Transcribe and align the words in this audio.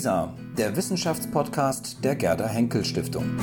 WISA, 0.00 0.34
der 0.56 0.74
Wissenschaftspodcast 0.76 2.02
der 2.02 2.16
Gerda 2.16 2.48
Henkel 2.48 2.86
Stiftung. 2.86 3.36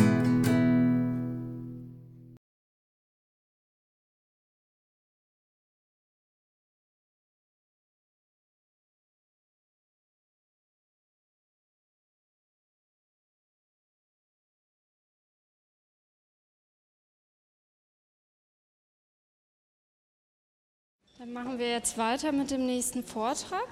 Dann 21.20 21.34
machen 21.34 21.60
wir 21.60 21.70
jetzt 21.70 22.00
weiter 22.00 22.32
mit 22.32 22.50
dem 22.50 22.66
nächsten 22.66 23.04
Vortrag. 23.04 23.68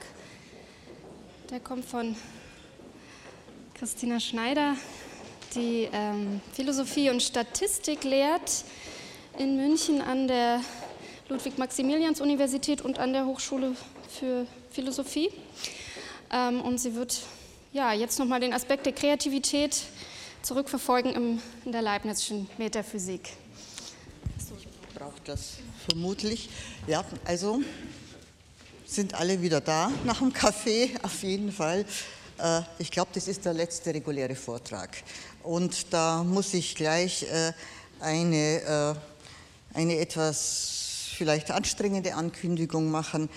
Der 1.49 1.59
kommt 1.59 1.85
von 1.85 2.15
Christina 3.77 4.21
Schneider, 4.21 4.77
die 5.53 5.89
ähm, 5.91 6.39
Philosophie 6.53 7.09
und 7.09 7.21
Statistik 7.21 8.05
lehrt 8.05 8.63
in 9.37 9.57
München 9.57 10.01
an 10.01 10.29
der 10.29 10.61
Ludwig-Maximilians-Universität 11.27 12.81
und 12.81 12.99
an 12.99 13.11
der 13.11 13.25
Hochschule 13.25 13.75
für 14.07 14.47
Philosophie. 14.71 15.29
Ähm, 16.31 16.61
und 16.61 16.77
sie 16.77 16.95
wird 16.95 17.19
ja, 17.73 17.91
jetzt 17.91 18.17
nochmal 18.17 18.39
den 18.39 18.53
Aspekt 18.53 18.85
der 18.85 18.93
Kreativität 18.93 19.75
zurückverfolgen 20.41 21.13
im, 21.13 21.41
in 21.65 21.73
der 21.73 21.81
Leibnizischen 21.81 22.47
Metaphysik. 22.57 23.33
Braucht 24.93 25.27
das 25.27 25.57
vermutlich. 25.85 26.49
Ja, 26.87 27.03
also 27.25 27.61
sind 28.85 29.15
alle 29.15 29.41
wieder 29.41 29.59
da 29.59 29.91
nach 30.05 30.19
dem 30.19 30.31
Kaffee, 30.31 30.91
auf 31.01 31.23
jeden 31.23 31.51
Fall. 31.51 31.85
Äh, 32.37 32.61
ich 32.79 32.91
glaube, 32.91 33.11
das 33.13 33.27
ist 33.27 33.45
der 33.45 33.53
letzte 33.53 33.93
reguläre 33.93 34.35
Vortrag. 34.35 34.89
Und 35.43 35.93
da 35.93 36.23
muss 36.23 36.53
ich 36.53 36.75
gleich 36.75 37.23
äh, 37.23 37.53
eine, 37.99 38.95
äh, 39.73 39.77
eine 39.77 39.97
etwas 39.97 41.11
vielleicht 41.15 41.51
anstrengende 41.51 42.13
Ankündigung 42.15 42.91
machen. 42.91 43.29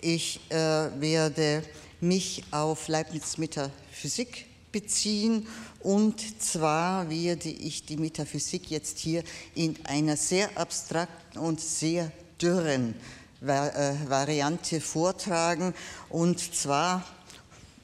Ich 0.00 0.40
werde 0.48 1.62
mich 2.00 2.42
auf 2.50 2.88
Leibniz 2.88 3.36
Metaphysik 3.36 4.46
beziehen 4.72 5.46
und 5.80 6.42
zwar 6.42 7.08
werde 7.10 7.50
ich 7.50 7.84
die 7.84 7.98
Metaphysik 7.98 8.70
jetzt 8.70 8.98
hier 8.98 9.22
in 9.54 9.76
einer 9.84 10.16
sehr 10.16 10.56
abstrakten 10.56 11.38
und 11.38 11.60
sehr 11.60 12.10
dürren 12.40 12.94
Variante 13.40 14.80
vortragen 14.80 15.74
und 16.08 16.40
zwar 16.54 17.04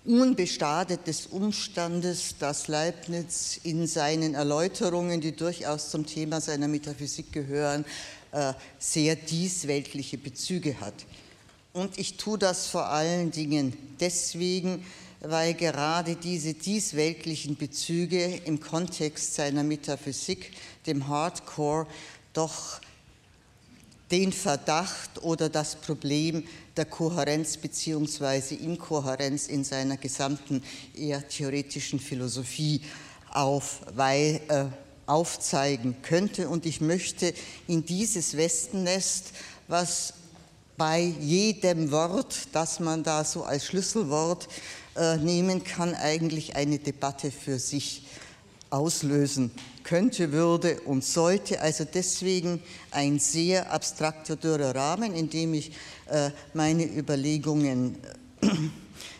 unbestadet 0.06 1.06
des 1.06 1.26
Umstandes, 1.26 2.36
dass 2.38 2.68
Leibniz 2.68 3.60
in 3.62 3.86
seinen 3.86 4.34
Erläuterungen, 4.34 5.20
die 5.20 5.32
durchaus 5.32 5.90
zum 5.90 6.06
Thema 6.06 6.40
seiner 6.40 6.68
Metaphysik 6.68 7.32
gehören, 7.32 7.84
äh, 8.32 8.52
sehr 8.78 9.16
diesweltliche 9.16 10.18
Bezüge 10.18 10.80
hat. 10.80 10.94
Und 11.72 11.98
ich 11.98 12.16
tue 12.16 12.38
das 12.38 12.68
vor 12.68 12.86
allen 12.86 13.30
Dingen 13.30 13.76
deswegen, 14.00 14.84
weil 15.20 15.54
gerade 15.54 16.16
diese 16.16 16.54
diesweltlichen 16.54 17.56
Bezüge 17.56 18.40
im 18.44 18.60
Kontext 18.60 19.34
seiner 19.34 19.62
Metaphysik, 19.62 20.52
dem 20.86 21.08
Hardcore, 21.08 21.86
doch 22.32 22.80
den 24.10 24.32
Verdacht 24.32 25.22
oder 25.22 25.48
das 25.48 25.76
Problem 25.76 26.44
der 26.76 26.84
Kohärenz 26.84 27.56
bzw. 27.56 28.54
Inkohärenz 28.54 29.48
in 29.48 29.64
seiner 29.64 29.96
gesamten 29.96 30.62
eher 30.94 31.26
theoretischen 31.28 31.98
Philosophie 31.98 32.82
auf, 33.32 33.80
weil, 33.94 34.40
äh, 34.48 34.64
aufzeigen 35.06 35.96
könnte. 36.02 36.48
Und 36.48 36.66
ich 36.66 36.80
möchte 36.80 37.32
in 37.66 37.84
dieses 37.84 38.36
Westennest, 38.36 39.32
was 39.68 40.14
bei 40.76 41.00
jedem 41.00 41.90
Wort, 41.90 42.48
das 42.52 42.80
man 42.80 43.02
da 43.02 43.24
so 43.24 43.44
als 43.44 43.66
Schlüsselwort 43.66 44.48
äh, 44.96 45.16
nehmen 45.16 45.64
kann, 45.64 45.94
eigentlich 45.94 46.56
eine 46.56 46.78
Debatte 46.78 47.30
für 47.30 47.58
sich 47.58 48.05
auslösen 48.76 49.50
könnte, 49.82 50.32
würde 50.32 50.80
und 50.80 51.02
sollte. 51.04 51.60
Also 51.60 51.84
deswegen 51.84 52.60
ein 52.90 53.18
sehr 53.18 53.72
abstrakter, 53.72 54.36
dürrer 54.36 54.74
Rahmen, 54.74 55.14
in 55.14 55.30
dem 55.30 55.54
ich 55.54 55.72
äh, 56.10 56.30
meine, 56.54 56.84
Überlegungen, 56.84 57.96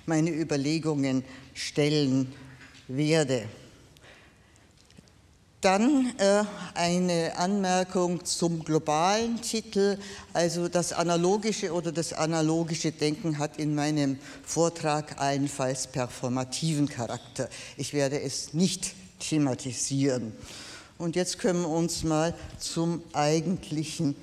meine 0.06 0.30
Überlegungen 0.30 1.24
stellen 1.54 2.32
werde. 2.88 3.44
Dann 5.62 6.12
äh, 6.18 6.44
eine 6.74 7.32
Anmerkung 7.38 8.24
zum 8.24 8.62
globalen 8.62 9.40
Titel. 9.40 9.98
Also 10.32 10.68
das 10.68 10.92
analogische 10.92 11.72
oder 11.72 11.92
das 11.92 12.12
analogische 12.12 12.92
Denken 12.92 13.38
hat 13.38 13.56
in 13.56 13.74
meinem 13.74 14.18
Vortrag 14.44 15.18
allenfalls 15.18 15.86
performativen 15.86 16.88
Charakter. 16.88 17.48
Ich 17.76 17.94
werde 17.94 18.20
es 18.20 18.52
nicht 18.52 18.94
thematisieren. 19.28 20.32
Und 20.98 21.16
jetzt 21.16 21.38
können 21.38 21.62
wir 21.62 21.68
uns 21.68 22.04
mal 22.04 22.34
zum 22.58 23.02
eigentlichen 23.12 24.16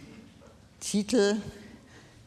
Titel 0.79 1.35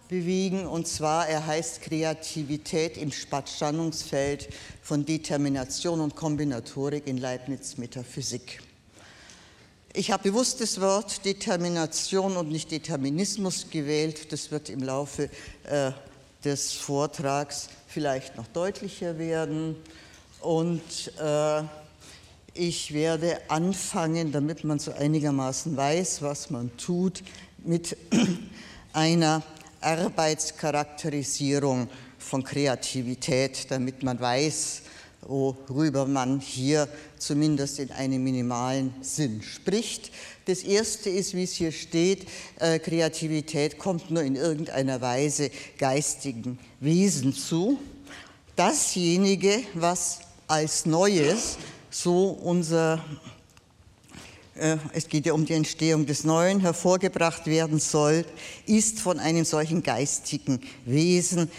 bewegen. 0.08 0.66
Und 0.66 0.86
zwar, 0.86 1.28
er 1.28 1.46
heißt 1.46 1.82
Kreativität 1.82 2.96
im 2.96 3.10
Spannungsfeld 3.10 4.48
von 4.82 5.04
Determination 5.04 6.00
und 6.00 6.14
Kombinatorik 6.14 7.06
in 7.06 7.18
Leibniz 7.18 7.76
Metaphysik. 7.76 8.60
Ich 9.92 10.10
habe 10.10 10.24
bewusst 10.24 10.60
das 10.60 10.80
Wort 10.80 11.24
Determination 11.24 12.36
und 12.36 12.50
nicht 12.50 12.70
Determinismus 12.70 13.70
gewählt. 13.70 14.30
Das 14.30 14.50
wird 14.50 14.68
im 14.68 14.82
Laufe 14.82 15.30
äh, 15.64 15.90
des 16.44 16.72
Vortrags 16.74 17.68
vielleicht 17.86 18.36
noch 18.36 18.46
deutlicher 18.48 19.18
werden. 19.18 19.74
Und 20.40 20.82
äh, 21.18 21.62
ich 22.58 22.92
werde 22.92 23.40
anfangen, 23.48 24.32
damit 24.32 24.64
man 24.64 24.78
so 24.78 24.92
einigermaßen 24.92 25.74
weiß, 25.76 26.22
was 26.22 26.50
man 26.50 26.76
tut, 26.76 27.22
mit 27.64 27.96
einer 28.92 29.42
Arbeitscharakterisierung 29.80 31.88
von 32.18 32.42
Kreativität, 32.42 33.70
damit 33.70 34.02
man 34.02 34.18
weiß, 34.18 34.82
worüber 35.22 36.06
man 36.06 36.40
hier 36.40 36.88
zumindest 37.18 37.78
in 37.78 37.90
einem 37.90 38.24
minimalen 38.24 38.94
Sinn 39.00 39.42
spricht. 39.42 40.10
Das 40.46 40.62
erste 40.62 41.10
ist, 41.10 41.34
wie 41.34 41.42
es 41.42 41.52
hier 41.52 41.72
steht, 41.72 42.26
äh, 42.58 42.78
Kreativität 42.78 43.78
kommt 43.78 44.10
nur 44.10 44.22
in 44.22 44.36
irgendeiner 44.36 45.00
Weise 45.00 45.50
geistigen 45.78 46.58
Wesen 46.80 47.34
zu. 47.34 47.78
Dasjenige, 48.54 49.62
was 49.74 50.20
als 50.46 50.86
Neues 50.86 51.58
so 51.90 52.28
unser, 52.30 53.02
äh, 54.54 54.76
es 54.92 55.08
geht 55.08 55.26
ja 55.26 55.32
um 55.32 55.46
die 55.46 55.54
Entstehung 55.54 56.06
des 56.06 56.24
Neuen, 56.24 56.60
hervorgebracht 56.60 57.46
werden 57.46 57.78
soll, 57.78 58.24
ist 58.66 59.00
von 59.00 59.18
einem 59.18 59.44
solchen 59.44 59.82
geistigen 59.82 60.60
Wesen 60.84 61.50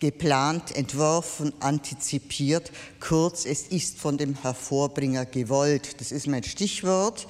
geplant, 0.00 0.74
entworfen, 0.74 1.52
antizipiert. 1.60 2.72
Kurz, 2.98 3.44
es 3.44 3.68
ist 3.68 3.98
von 3.98 4.18
dem 4.18 4.34
Hervorbringer 4.40 5.26
gewollt. 5.26 6.00
Das 6.00 6.10
ist 6.10 6.26
mein 6.26 6.42
Stichwort. 6.42 7.26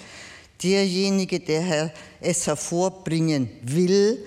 Derjenige, 0.63 1.41
der 1.41 1.93
es 2.21 2.47
hervorbringen 2.47 3.51
will, 3.63 4.25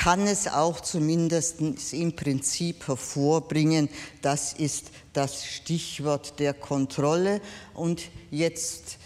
kann 0.00 0.26
es 0.26 0.48
auch 0.48 0.80
zumindest 0.80 1.60
im 1.92 2.16
Prinzip 2.16 2.88
hervorbringen. 2.88 3.90
Das 4.22 4.54
ist 4.54 4.86
das 5.12 5.44
Stichwort 5.44 6.40
der 6.40 6.54
Kontrolle. 6.54 7.42
Und 7.74 8.04
jetzt 8.30 8.96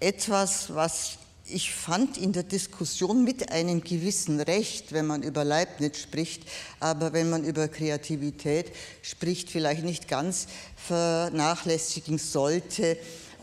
etwas, 0.00 0.74
was 0.74 1.18
ich 1.46 1.72
fand 1.72 2.18
in 2.18 2.32
der 2.32 2.42
Diskussion 2.42 3.22
mit 3.22 3.52
einem 3.52 3.84
gewissen 3.84 4.40
Recht, 4.40 4.90
wenn 4.92 5.06
man 5.06 5.22
über 5.22 5.44
Leibniz 5.44 5.98
spricht, 5.98 6.42
aber 6.80 7.12
wenn 7.12 7.30
man 7.30 7.44
über 7.44 7.68
Kreativität 7.68 8.72
spricht, 9.02 9.50
vielleicht 9.50 9.84
nicht 9.84 10.08
ganz 10.08 10.48
vernachlässigen 10.74 12.18
sollte, 12.18 12.96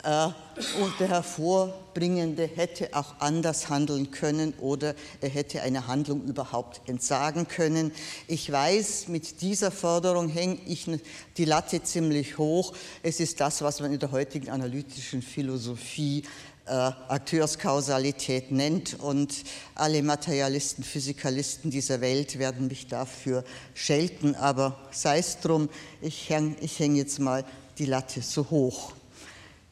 und 0.08 1.00
der 1.02 1.10
Hervorbringende 1.10 2.48
hätte 2.48 2.94
auch 2.94 3.16
anders 3.20 3.68
handeln 3.68 4.10
können 4.10 4.54
oder 4.62 4.96
er 5.20 5.28
hätte 5.28 5.62
einer 5.62 5.88
Handlung 5.88 6.24
überhaupt 6.24 6.88
entsagen 6.88 7.50
können. 7.50 7.92
Ich 8.28 8.50
weiß, 8.50 9.10
mit 9.10 9.42
dieser 9.42 9.70
Forderung 9.70 10.30
hänge 10.30 10.60
ich 10.66 10.90
die 11.36 11.44
Latte 11.44 11.84
ziemlich 11.84 12.38
hoch. 12.38 12.74
Es 13.04 13.20
ist 13.20 13.42
das, 13.42 13.62
was 13.62 13.82
man 13.82 13.92
in 13.92 14.00
der 14.00 14.12
heutigen 14.12 14.50
analytischen 14.50 15.22
Philosophie 15.22 16.24
äh, 16.68 16.72
Akteurskausalität 16.72 18.50
nennt 18.50 18.98
und 19.02 19.44
alle 19.76 20.04
Materialisten, 20.04 20.86
Physikalisten 20.86 21.70
dieser 21.70 22.00
Welt 22.00 22.40
werden 22.40 22.68
mich 22.68 22.88
dafür 22.88 23.44
schelten, 23.74 24.36
aber 24.36 24.80
sei 24.92 25.20
es 25.20 25.42
drum, 25.42 25.68
ich 26.00 26.30
hänge 26.30 26.56
häng 26.62 26.96
jetzt 26.96 27.20
mal 27.20 27.44
die 27.78 27.86
Latte 27.86 28.22
so 28.22 28.50
hoch. 28.50 28.94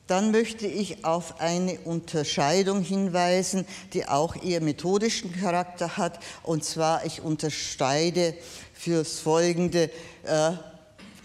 Dann 0.08 0.32
möchte 0.32 0.68
ich 0.68 1.04
auf 1.04 1.40
eine 1.40 1.80
Unterscheidung 1.80 2.82
hinweisen, 2.82 3.66
die 3.94 4.08
auch 4.08 4.36
eher 4.36 4.62
methodischen 4.62 5.34
Charakter 5.34 5.98
hat. 5.98 6.20
Und 6.44 6.64
zwar, 6.64 7.06
ich 7.06 7.22
unterscheide 7.22 8.36
fürs 8.74 9.20
Folgende 9.20 9.90
äh, 10.24 10.52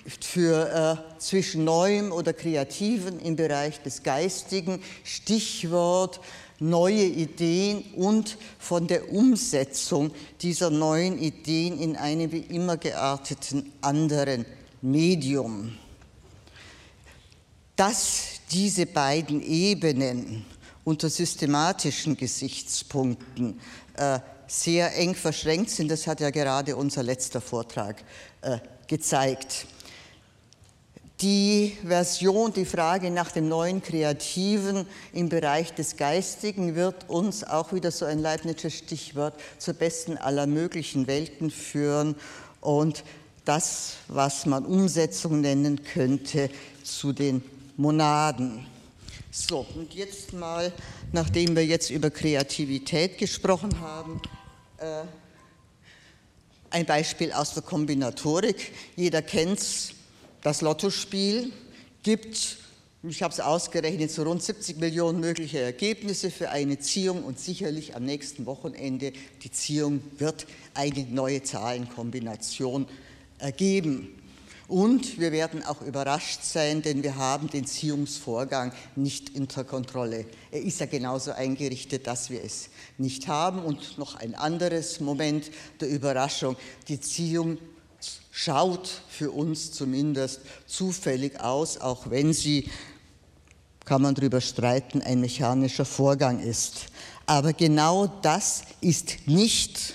für 0.07 0.99
äh, 1.17 1.21
zwischen 1.21 1.65
Neuem 1.65 2.11
oder 2.11 2.33
Kreativen 2.33 3.21
im 3.21 3.37
Bereich 3.37 3.83
des 3.83 4.03
Geistigen, 4.03 4.83
Stichwort 5.05 6.21
neue 6.59 7.05
Ideen 7.05 7.83
und 7.97 8.37
von 8.59 8.87
der 8.87 9.11
Umsetzung 9.13 10.13
dieser 10.43 10.71
neuen 10.71 11.19
Ideen 11.19 11.79
in 11.79 11.97
einem 11.97 12.33
wie 12.33 12.41
immer 12.41 12.77
gearteten 12.77 13.73
anderen 13.81 14.45
Medium. 14.83 15.77
Dass 17.77 18.40
diese 18.51 18.87
beiden 18.87 19.43
Ebenen 19.43 20.45
unter 20.85 21.09
systematischen 21.09 22.17
Gesichtspunkten 22.17 23.61
äh, 23.97 24.19
sehr 24.47 24.97
eng 24.97 25.15
verschränkt 25.15 25.71
sind, 25.71 25.91
das 25.91 26.07
hat 26.07 26.21
ja 26.21 26.31
gerade 26.31 26.75
unser 26.75 27.03
letzter 27.03 27.41
Vortrag 27.41 28.03
äh, 28.43 28.59
gezeigt. 28.89 29.67
Die 31.21 31.77
Version, 31.87 32.53
die 32.53 32.65
Frage 32.65 33.11
nach 33.11 33.31
dem 33.31 33.47
neuen 33.47 33.83
Kreativen 33.83 34.87
im 35.13 35.29
Bereich 35.29 35.75
des 35.75 35.99
Geistigen 35.99 36.75
wird 36.75 37.11
uns 37.11 37.45
auch 37.45 37.75
wieder 37.75 37.91
so 37.91 38.07
ein 38.07 38.21
Leibnizsches 38.21 38.73
Stichwort 38.73 39.35
zur 39.59 39.75
besten 39.75 40.17
aller 40.17 40.47
möglichen 40.47 41.07
Welten 41.07 41.51
führen 41.51 42.17
und 42.63 43.05
das, 43.45 43.97
was 44.09 44.47
man 44.47 44.65
Umsetzung 44.65 45.43
nennen 45.43 45.85
könnte, 45.85 46.49
zu 46.83 47.13
den 47.13 47.43
Monaden. 47.81 48.67
So, 49.31 49.67
und 49.75 49.95
jetzt 49.95 50.33
mal, 50.33 50.73
nachdem 51.13 51.57
wir 51.57 51.65
jetzt 51.65 51.91
über 51.91 52.11
Kreativität 52.11 53.17
gesprochen 53.17 53.81
haben, 53.81 54.21
äh, 54.79 55.05
ein 56.71 56.85
Beispiel 56.85 57.33
aus 57.33 57.55
der 57.55 57.63
Kombinatorik. 57.63 58.73
Jeder 58.97 59.23
kennt 59.23 59.95
das 60.43 60.61
Lottospiel 60.61 61.53
gibt, 62.03 62.59
ich 63.03 63.23
habe 63.23 63.33
es 63.33 63.41
ausgerechnet, 63.41 64.11
so 64.11 64.25
rund 64.25 64.43
70 64.43 64.77
Millionen 64.77 65.21
mögliche 65.21 65.61
Ergebnisse 65.61 66.31
für 66.31 66.51
eine 66.51 66.79
Ziehung 66.81 67.25
und 67.25 67.39
sicherlich 67.39 67.97
am 67.97 68.05
nächsten 68.05 68.45
Wochenende 68.45 69.15
die 69.43 69.51
Ziehung 69.51 70.03
wird 70.19 70.47
eine 70.75 71.05
neue 71.05 71.43
Zahlenkombination 71.43 72.87
ergeben. 73.39 74.20
Und 74.71 75.19
wir 75.19 75.33
werden 75.33 75.65
auch 75.65 75.83
überrascht 75.83 76.45
sein, 76.45 76.81
denn 76.81 77.03
wir 77.03 77.17
haben 77.17 77.51
den 77.51 77.67
Ziehungsvorgang 77.67 78.71
nicht 78.95 79.35
unter 79.35 79.65
Kontrolle. 79.65 80.27
Er 80.53 80.63
ist 80.63 80.79
ja 80.79 80.87
genauso 80.87 81.33
eingerichtet, 81.33 82.07
dass 82.07 82.31
wir 82.31 82.45
es 82.45 82.69
nicht 82.97 83.27
haben. 83.27 83.65
Und 83.65 83.99
noch 83.99 84.15
ein 84.15 84.37
anderes 84.37 85.01
Moment 85.01 85.51
der 85.81 85.89
Überraschung. 85.89 86.55
Die 86.87 87.01
Ziehung 87.01 87.59
schaut 88.31 89.03
für 89.09 89.33
uns 89.33 89.73
zumindest 89.73 90.43
zufällig 90.67 91.41
aus, 91.41 91.79
auch 91.79 92.09
wenn 92.09 92.33
sie, 92.33 92.71
kann 93.85 94.03
man 94.03 94.15
darüber 94.15 94.41
streiten, 94.41 95.03
ein 95.03 95.21
mechanischer 95.21 95.85
Vorgang 95.85 96.39
ist. 96.39 96.87
Aber 97.27 97.55
genau 97.55 98.07
das 98.07 98.63
ist 98.81 99.27
nicht 99.27 99.95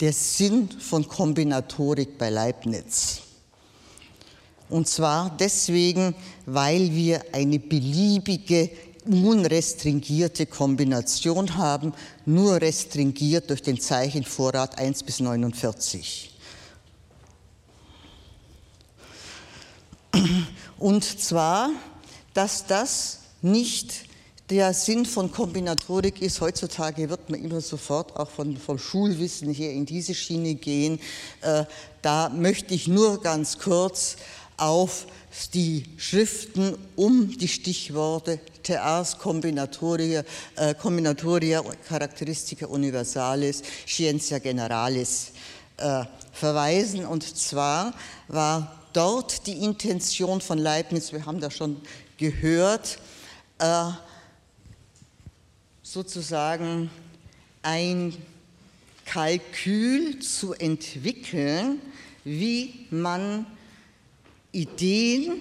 der 0.00 0.12
Sinn 0.12 0.68
von 0.68 1.08
Kombinatorik 1.08 2.18
bei 2.18 2.28
Leibniz. 2.28 3.22
Und 4.72 4.88
zwar 4.88 5.36
deswegen, 5.38 6.14
weil 6.46 6.94
wir 6.94 7.22
eine 7.32 7.58
beliebige, 7.58 8.70
unrestringierte 9.04 10.46
Kombination 10.46 11.58
haben, 11.58 11.92
nur 12.24 12.58
restringiert 12.58 13.50
durch 13.50 13.60
den 13.60 13.78
Zeichenvorrat 13.78 14.78
1 14.78 15.02
bis 15.02 15.20
49. 15.20 16.30
Und 20.78 21.04
zwar, 21.04 21.68
dass 22.32 22.64
das 22.66 23.18
nicht 23.42 24.06
der 24.52 24.74
Sinn 24.74 25.06
von 25.06 25.30
Kombinatorik 25.32 26.20
ist. 26.20 26.40
Heutzutage 26.40 27.08
wird 27.08 27.30
man 27.30 27.42
immer 27.42 27.60
sofort 27.60 28.16
auch 28.16 28.28
von, 28.28 28.56
vom 28.56 28.78
Schulwissen 28.78 29.50
hier 29.50 29.70
in 29.70 29.86
diese 29.86 30.14
Schiene 30.14 30.54
gehen. 30.54 30.98
Äh, 31.40 31.64
da 32.02 32.28
möchte 32.28 32.74
ich 32.74 32.86
nur 32.86 33.22
ganz 33.22 33.58
kurz 33.58 34.16
auf 34.62 35.06
die 35.54 35.84
Schriften 35.96 36.78
um 36.94 37.36
die 37.36 37.48
Stichworte 37.48 38.38
Theas 38.62 39.18
Combinatoria, 39.18 40.22
äh, 40.54 40.74
Combinatoria 40.74 41.62
Characteristica 41.88 42.66
Universalis, 42.66 43.62
Scientia 43.88 44.38
Generalis 44.38 45.32
äh, 45.78 46.04
verweisen. 46.32 47.04
Und 47.04 47.24
zwar 47.24 47.92
war 48.28 48.80
dort 48.92 49.48
die 49.48 49.64
Intention 49.64 50.40
von 50.40 50.58
Leibniz, 50.58 51.12
wir 51.12 51.26
haben 51.26 51.40
da 51.40 51.50
schon 51.50 51.80
gehört, 52.16 52.98
äh, 53.58 53.90
sozusagen 55.82 56.88
ein 57.62 58.16
Kalkül 59.06 60.20
zu 60.20 60.54
entwickeln, 60.54 61.80
wie 62.22 62.86
man 62.90 63.44
Ideen 64.52 65.40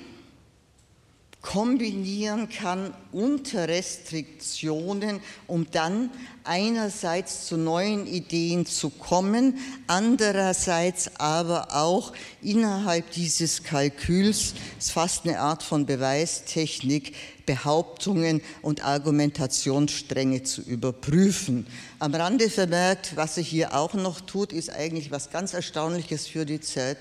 kombinieren 1.42 2.50
kann 2.50 2.94
unter 3.12 3.68
Restriktionen, 3.68 5.22
um 5.48 5.66
dann 5.72 6.12
einerseits 6.44 7.48
zu 7.48 7.58
neuen 7.58 8.06
Ideen 8.06 8.66
zu 8.66 8.90
kommen, 8.90 9.58
andererseits 9.88 11.16
aber 11.20 11.76
auch 11.76 12.14
innerhalb 12.42 13.12
dieses 13.12 13.64
Kalküls, 13.64 14.54
ist 14.78 14.92
fast 14.92 15.26
eine 15.26 15.40
Art 15.40 15.64
von 15.64 15.86
Beweistechnik, 15.86 17.16
Behauptungen 17.46 18.42
und 18.62 18.86
Argumentationsstränge 18.86 20.44
zu 20.44 20.62
überprüfen. 20.62 21.66
Am 22.00 22.14
Rande 22.14 22.50
vermerkt, 22.50 23.16
was 23.16 23.38
er 23.38 23.44
hier 23.44 23.76
auch 23.76 23.94
noch 23.96 24.22
tut, 24.22 24.54
ist 24.54 24.70
eigentlich 24.70 25.12
was 25.12 25.32
ganz 25.32 25.54
Erstaunliches 25.54 26.28
für 26.28 26.46
die 26.46 26.62
Zeit. 26.62 27.00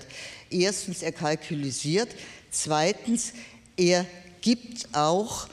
Erstens, 0.51 1.01
er 1.01 1.11
kalkulisiert. 1.11 2.09
Zweitens, 2.51 3.33
er 3.77 4.05
gibt 4.41 4.87
auch 4.93 5.47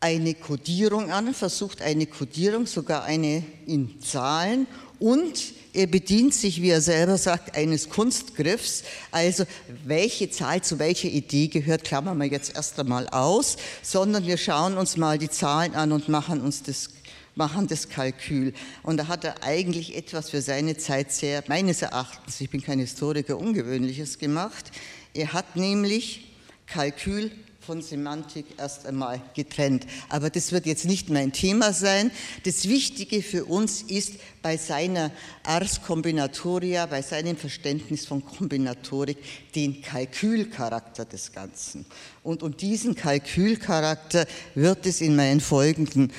eine 0.00 0.34
Kodierung 0.34 1.10
an, 1.10 1.34
versucht 1.34 1.82
eine 1.82 2.06
Kodierung, 2.06 2.66
sogar 2.66 3.04
eine 3.04 3.42
in 3.66 4.00
Zahlen 4.00 4.66
und 4.98 5.54
er 5.72 5.86
bedient 5.86 6.34
sich, 6.34 6.60
wie 6.60 6.70
er 6.70 6.80
selber 6.80 7.18
sagt, 7.18 7.56
eines 7.56 7.88
Kunstgriffs. 7.88 8.82
Also 9.12 9.44
welche 9.84 10.30
Zahl 10.30 10.62
zu 10.62 10.78
welcher 10.78 11.08
Idee 11.08 11.48
gehört, 11.48 11.84
klammern 11.84 12.18
wir 12.18 12.26
jetzt 12.26 12.56
erst 12.56 12.78
einmal 12.80 13.08
aus, 13.08 13.56
sondern 13.82 14.26
wir 14.26 14.38
schauen 14.38 14.76
uns 14.76 14.96
mal 14.96 15.18
die 15.18 15.30
Zahlen 15.30 15.74
an 15.74 15.92
und 15.92 16.08
machen 16.08 16.40
uns 16.40 16.62
das 16.62 16.90
machen 17.38 17.68
das 17.68 17.88
Kalkül. 17.88 18.52
Und 18.82 18.98
da 18.98 19.06
hat 19.06 19.24
er 19.24 19.42
eigentlich 19.42 19.96
etwas 19.96 20.28
für 20.28 20.42
seine 20.42 20.76
Zeit 20.76 21.12
sehr, 21.12 21.42
meines 21.46 21.80
Erachtens, 21.80 22.40
ich 22.40 22.50
bin 22.50 22.62
kein 22.62 22.80
Historiker, 22.80 23.38
Ungewöhnliches 23.38 24.18
gemacht. 24.18 24.70
Er 25.14 25.32
hat 25.32 25.56
nämlich 25.56 26.34
Kalkül 26.66 27.30
von 27.60 27.82
Semantik 27.82 28.46
erst 28.56 28.86
einmal 28.86 29.20
getrennt. 29.34 29.86
Aber 30.08 30.30
das 30.30 30.52
wird 30.52 30.64
jetzt 30.64 30.86
nicht 30.86 31.10
mein 31.10 31.32
Thema 31.32 31.74
sein. 31.74 32.10
Das 32.44 32.66
Wichtige 32.66 33.22
für 33.22 33.44
uns 33.44 33.82
ist 33.82 34.14
bei 34.40 34.56
seiner 34.56 35.12
Ars 35.42 35.82
Combinatoria, 35.82 36.86
bei 36.86 37.02
seinem 37.02 37.36
Verständnis 37.36 38.06
von 38.06 38.24
Kombinatorik, 38.24 39.18
den 39.54 39.82
Kalkülcharakter 39.82 41.04
des 41.04 41.32
Ganzen. 41.32 41.84
Und 42.22 42.42
um 42.42 42.56
diesen 42.56 42.94
Kalkülcharakter 42.94 44.26
wird 44.54 44.86
es 44.86 45.02
in 45.02 45.14
meinen 45.14 45.40
folgenden 45.40 46.10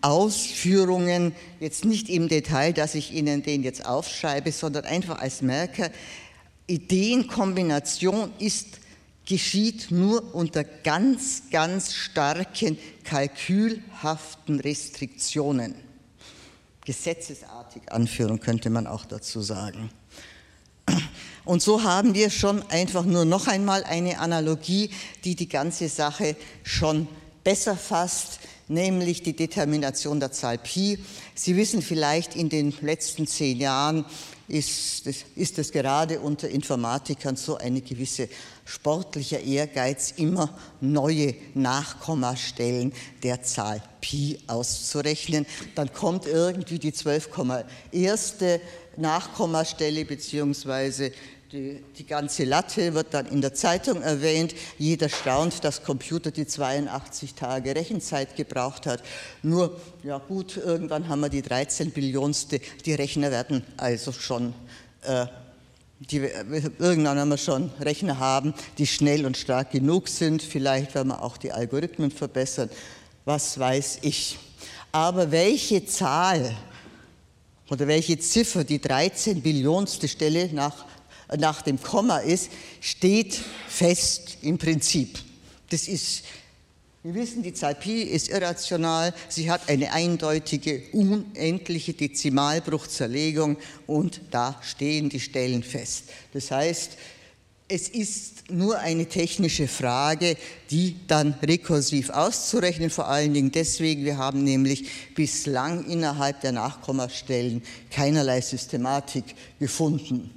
Ausführungen, 0.00 1.32
jetzt 1.60 1.84
nicht 1.84 2.08
im 2.08 2.28
Detail, 2.28 2.72
dass 2.72 2.94
ich 2.94 3.12
Ihnen 3.12 3.42
den 3.42 3.62
jetzt 3.62 3.84
aufschreibe, 3.84 4.52
sondern 4.52 4.84
einfach 4.84 5.18
als 5.18 5.42
Merker, 5.42 5.90
Ideenkombination 6.66 8.30
ist 8.38 8.78
geschieht 9.28 9.90
nur 9.90 10.34
unter 10.34 10.64
ganz, 10.64 11.42
ganz 11.50 11.92
starken 11.92 12.78
kalkülhaften 13.04 14.58
Restriktionen. 14.58 15.74
Gesetzesartig 16.86 17.92
anführen 17.92 18.40
könnte 18.40 18.70
man 18.70 18.86
auch 18.86 19.04
dazu 19.04 19.42
sagen. 19.42 19.90
Und 21.44 21.62
so 21.62 21.82
haben 21.82 22.14
wir 22.14 22.30
schon 22.30 22.62
einfach 22.70 23.04
nur 23.04 23.26
noch 23.26 23.46
einmal 23.46 23.84
eine 23.84 24.18
Analogie, 24.18 24.90
die 25.24 25.34
die 25.34 25.48
ganze 25.48 25.90
Sache 25.90 26.34
schon 26.62 27.06
besser 27.44 27.76
fasst, 27.76 28.40
nämlich 28.68 29.22
die 29.22 29.34
Determination 29.34 30.20
der 30.20 30.32
Zahl 30.32 30.58
Pi. 30.58 30.98
Sie 31.34 31.56
wissen 31.56 31.82
vielleicht, 31.82 32.36
in 32.36 32.48
den 32.48 32.72
letzten 32.80 33.26
zehn 33.26 33.58
Jahren 33.58 34.04
ist 34.48 35.06
es, 35.06 35.24
ist 35.34 35.58
es 35.58 35.72
gerade 35.72 36.20
unter 36.20 36.48
Informatikern 36.48 37.36
so 37.36 37.58
eine 37.58 37.82
gewisse 37.82 38.28
sportlicher 38.64 39.40
Ehrgeiz, 39.40 40.14
immer 40.16 40.58
neue 40.80 41.34
Nachkommastellen 41.54 42.92
der 43.22 43.42
Zahl 43.42 43.82
Pi 44.00 44.38
auszurechnen. 44.46 45.46
Dann 45.74 45.92
kommt 45.92 46.26
irgendwie 46.26 46.78
die 46.78 46.92
12,1. 46.92 48.60
Nachkommastelle 48.96 50.04
beziehungsweise 50.04 51.12
die, 51.52 51.82
die, 51.96 52.06
ganze 52.06 52.44
Latte 52.44 52.92
wird 52.92 53.14
dann 53.14 53.26
in 53.26 53.40
der 53.40 53.54
Zeitung 53.54 54.02
erwähnt. 54.02 54.54
Jeder 54.76 55.08
staunt, 55.08 55.64
dass 55.64 55.82
Computer 55.82 56.30
die 56.30 56.46
82 56.46 57.34
Tage 57.34 57.74
Rechenzeit 57.74 58.36
gebraucht 58.36 58.84
hat. 58.84 59.02
Nur, 59.42 59.80
ja 60.02 60.18
gut, 60.18 60.58
irgendwann 60.58 61.08
haben 61.08 61.20
wir 61.20 61.30
die 61.30 61.40
13 61.40 61.90
Billionste. 61.90 62.60
Die 62.84 62.92
Rechner 62.92 63.30
werden 63.30 63.64
also 63.78 64.12
schon, 64.12 64.52
äh, 65.02 65.26
die, 66.00 66.18
irgendwann 66.78 67.16
werden 67.16 67.30
wir 67.30 67.38
schon 67.38 67.70
Rechner 67.80 68.18
haben, 68.18 68.52
die 68.76 68.86
schnell 68.86 69.24
und 69.24 69.38
stark 69.38 69.70
genug 69.70 70.08
sind. 70.08 70.42
Vielleicht 70.42 70.94
werden 70.94 71.08
wir 71.08 71.22
auch 71.22 71.38
die 71.38 71.52
Algorithmen 71.52 72.10
verbessern. 72.10 72.68
Was 73.24 73.58
weiß 73.58 74.00
ich. 74.02 74.38
Aber 74.92 75.30
welche 75.30 75.86
Zahl 75.86 76.54
oder 77.70 77.86
welche 77.86 78.18
Ziffer 78.18 78.64
die 78.64 78.80
13 78.80 79.40
Billionste 79.40 80.08
Stelle 80.08 80.50
nach 80.52 80.84
nach 81.36 81.62
dem 81.62 81.80
Komma 81.80 82.18
ist, 82.18 82.50
steht 82.80 83.40
fest 83.68 84.38
im 84.42 84.58
Prinzip. 84.58 85.18
Das 85.70 85.88
ist, 85.88 86.24
wir 87.02 87.14
wissen, 87.14 87.42
die 87.42 87.52
Zahl 87.52 87.74
Pi 87.74 88.02
ist 88.02 88.28
irrational, 88.28 89.14
sie 89.28 89.50
hat 89.50 89.68
eine 89.68 89.92
eindeutige, 89.92 90.82
unendliche 90.92 91.92
Dezimalbruchzerlegung 91.92 93.56
und 93.86 94.20
da 94.30 94.58
stehen 94.62 95.08
die 95.08 95.20
Stellen 95.20 95.62
fest. 95.62 96.04
Das 96.32 96.50
heißt, 96.50 96.92
es 97.70 97.90
ist 97.90 98.50
nur 98.50 98.78
eine 98.78 99.06
technische 99.06 99.68
Frage, 99.68 100.38
die 100.70 100.96
dann 101.06 101.34
rekursiv 101.42 102.08
auszurechnen, 102.08 102.88
vor 102.88 103.08
allen 103.08 103.34
Dingen 103.34 103.52
deswegen, 103.52 104.06
wir 104.06 104.16
haben 104.16 104.42
nämlich 104.42 104.88
bislang 105.14 105.84
innerhalb 105.84 106.40
der 106.40 106.52
Nachkommastellen 106.52 107.62
keinerlei 107.90 108.40
Systematik 108.40 109.24
gefunden. 109.60 110.30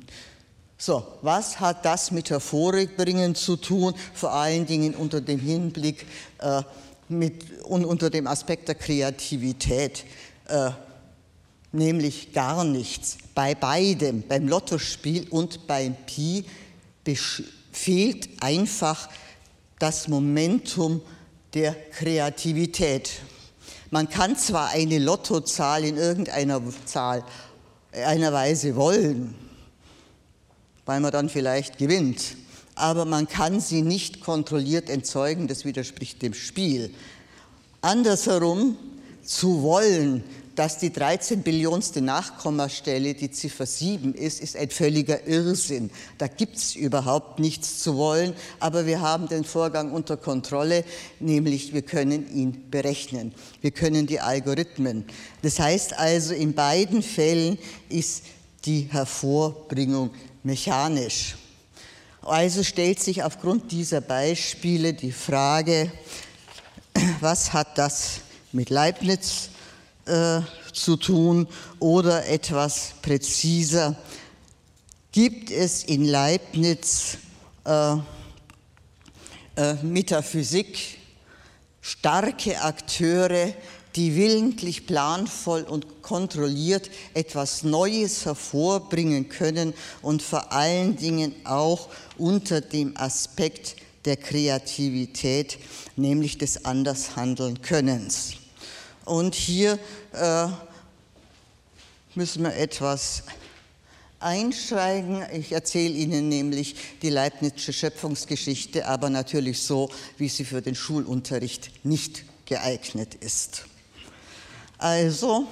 So, 0.83 1.05
was 1.21 1.59
hat 1.59 1.85
das 1.85 2.09
mit 2.09 2.31
Hervorbringen 2.31 3.35
zu 3.35 3.55
tun, 3.55 3.93
vor 4.15 4.33
allen 4.33 4.65
Dingen 4.65 4.95
unter 4.95 5.21
dem 5.21 5.39
Hinblick 5.39 6.07
äh, 6.39 6.63
mit, 7.07 7.61
und 7.65 7.85
unter 7.85 8.09
dem 8.09 8.25
Aspekt 8.25 8.67
der 8.67 8.73
Kreativität? 8.73 10.05
Äh, 10.47 10.71
nämlich 11.71 12.33
gar 12.33 12.63
nichts. 12.63 13.19
Bei 13.35 13.53
beidem, 13.53 14.23
beim 14.27 14.47
Lottospiel 14.47 15.27
und 15.29 15.67
beim 15.67 15.93
Pi, 16.07 16.45
fehlt 17.71 18.29
einfach 18.39 19.07
das 19.77 20.07
Momentum 20.07 21.03
der 21.53 21.75
Kreativität. 21.91 23.21
Man 23.91 24.09
kann 24.09 24.35
zwar 24.35 24.69
eine 24.69 24.97
Lottozahl 24.97 25.83
in 25.83 25.97
irgendeiner 25.97 26.59
Zahl, 26.85 27.23
einer 27.91 28.33
Weise 28.33 28.75
wollen, 28.75 29.35
weil 30.91 30.99
man 30.99 31.13
dann 31.13 31.29
vielleicht 31.29 31.77
gewinnt. 31.77 32.35
Aber 32.75 33.05
man 33.05 33.25
kann 33.25 33.61
sie 33.61 33.81
nicht 33.81 34.19
kontrolliert 34.19 34.89
entzeugen, 34.89 35.47
das 35.47 35.63
widerspricht 35.63 36.21
dem 36.21 36.33
Spiel. 36.33 36.93
Andersherum 37.79 38.75
zu 39.23 39.61
wollen, 39.61 40.21
dass 40.55 40.79
die 40.79 40.91
13 40.91 41.43
Billionste 41.43 42.01
Nachkommastelle 42.01 43.13
die 43.13 43.31
Ziffer 43.31 43.65
7 43.65 44.13
ist, 44.13 44.41
ist 44.41 44.57
ein 44.57 44.69
völliger 44.69 45.25
Irrsinn. 45.25 45.91
Da 46.17 46.27
gibt 46.27 46.57
es 46.57 46.75
überhaupt 46.75 47.39
nichts 47.39 47.81
zu 47.81 47.95
wollen, 47.95 48.33
aber 48.59 48.85
wir 48.85 48.99
haben 48.99 49.29
den 49.29 49.45
Vorgang 49.45 49.93
unter 49.93 50.17
Kontrolle, 50.17 50.83
nämlich 51.21 51.73
wir 51.73 51.83
können 51.83 52.29
ihn 52.35 52.69
berechnen. 52.69 53.33
Wir 53.61 53.71
können 53.71 54.07
die 54.07 54.19
Algorithmen. 54.19 55.05
Das 55.41 55.57
heißt 55.57 55.97
also, 55.97 56.33
in 56.33 56.53
beiden 56.53 57.01
Fällen 57.01 57.57
ist 57.87 58.23
die 58.65 58.89
Hervorbringung 58.91 60.11
mechanisch. 60.43 61.35
Also 62.21 62.63
stellt 62.63 62.99
sich 62.99 63.23
aufgrund 63.23 63.71
dieser 63.71 64.01
Beispiele 64.01 64.93
die 64.93 65.11
Frage, 65.11 65.91
was 67.19 67.53
hat 67.53 67.77
das 67.77 68.21
mit 68.51 68.69
Leibniz 68.69 69.49
äh, 70.05 70.41
zu 70.73 70.97
tun 70.97 71.47
oder 71.79 72.27
etwas 72.27 72.93
präziser, 73.01 73.95
gibt 75.11 75.51
es 75.51 75.83
in 75.83 76.05
Leibniz 76.05 77.17
äh, 77.65 77.97
äh, 79.55 79.73
Metaphysik 79.81 80.97
starke 81.81 82.61
Akteure, 82.61 83.53
die 83.95 84.15
willentlich 84.15 84.85
planvoll 84.87 85.63
und 85.63 86.01
kontrolliert 86.01 86.89
etwas 87.13 87.63
Neues 87.63 88.25
hervorbringen 88.25 89.29
können 89.29 89.73
und 90.01 90.21
vor 90.21 90.51
allen 90.51 90.95
Dingen 90.95 91.33
auch 91.43 91.89
unter 92.17 92.61
dem 92.61 92.95
Aspekt 92.97 93.75
der 94.05 94.17
Kreativität, 94.17 95.57
nämlich 95.95 96.37
des 96.37 96.65
Andershandeln-Könnens. 96.65 98.33
Und 99.05 99.35
hier 99.35 99.77
äh, 100.13 100.47
müssen 102.15 102.43
wir 102.43 102.55
etwas 102.55 103.23
einsteigen. 104.19 105.23
Ich 105.33 105.51
erzähle 105.51 105.93
Ihnen 105.93 106.29
nämlich 106.29 106.75
die 107.01 107.09
Leibnizsche 107.09 107.73
Schöpfungsgeschichte, 107.73 108.87
aber 108.87 109.09
natürlich 109.09 109.61
so, 109.61 109.89
wie 110.17 110.29
sie 110.29 110.45
für 110.45 110.61
den 110.61 110.75
Schulunterricht 110.75 111.71
nicht 111.83 112.23
geeignet 112.45 113.15
ist. 113.15 113.65
Also, 114.81 115.45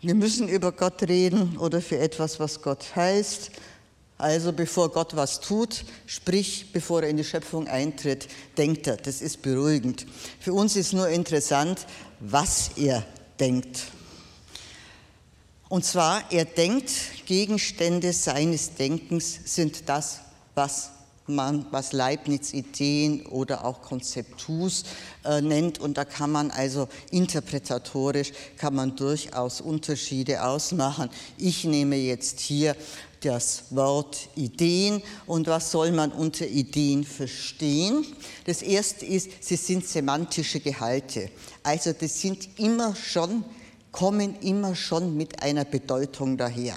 wir 0.00 0.14
müssen 0.14 0.48
über 0.48 0.72
Gott 0.72 1.02
reden 1.02 1.58
oder 1.58 1.82
für 1.82 1.98
etwas, 1.98 2.40
was 2.40 2.62
Gott 2.62 2.96
heißt. 2.96 3.50
Also 4.16 4.50
bevor 4.54 4.88
Gott 4.88 5.14
was 5.14 5.38
tut, 5.40 5.84
sprich 6.06 6.72
bevor 6.72 7.02
er 7.02 7.10
in 7.10 7.18
die 7.18 7.24
Schöpfung 7.24 7.68
eintritt, 7.68 8.28
denkt 8.56 8.86
er. 8.86 8.96
Das 8.96 9.20
ist 9.20 9.42
beruhigend. 9.42 10.06
Für 10.40 10.54
uns 10.54 10.74
ist 10.74 10.94
nur 10.94 11.10
interessant, 11.10 11.84
was 12.18 12.70
er 12.76 13.04
denkt. 13.38 13.82
Und 15.68 15.84
zwar, 15.84 16.32
er 16.32 16.46
denkt, 16.46 16.90
Gegenstände 17.26 18.14
seines 18.14 18.74
Denkens 18.74 19.38
sind 19.44 19.86
das, 19.90 20.20
was 20.54 20.92
man, 21.28 21.66
was 21.70 21.92
Leibniz 21.92 22.52
Ideen 22.52 23.26
oder 23.26 23.64
auch 23.64 23.82
Konzeptus 23.82 24.84
äh, 25.24 25.40
nennt. 25.40 25.78
Und 25.78 25.98
da 25.98 26.04
kann 26.04 26.32
man 26.32 26.50
also 26.50 26.88
interpretatorisch, 27.10 28.32
kann 28.56 28.74
man 28.74 28.96
durchaus 28.96 29.60
Unterschiede 29.60 30.44
ausmachen. 30.44 31.10
Ich 31.36 31.64
nehme 31.64 31.96
jetzt 31.96 32.40
hier 32.40 32.76
das 33.20 33.64
Wort 33.70 34.28
Ideen 34.36 35.02
und 35.26 35.46
was 35.46 35.70
soll 35.70 35.92
man 35.92 36.12
unter 36.12 36.46
Ideen 36.46 37.04
verstehen? 37.04 38.06
Das 38.44 38.62
erste 38.62 39.06
ist, 39.06 39.30
sie 39.40 39.56
sind 39.56 39.86
semantische 39.86 40.60
Gehalte. 40.60 41.30
Also 41.62 41.92
das 41.92 42.20
sind 42.20 42.48
immer 42.58 42.94
schon, 42.94 43.44
kommen 43.92 44.36
immer 44.40 44.74
schon 44.74 45.16
mit 45.16 45.42
einer 45.42 45.64
Bedeutung 45.64 46.36
daher. 46.36 46.76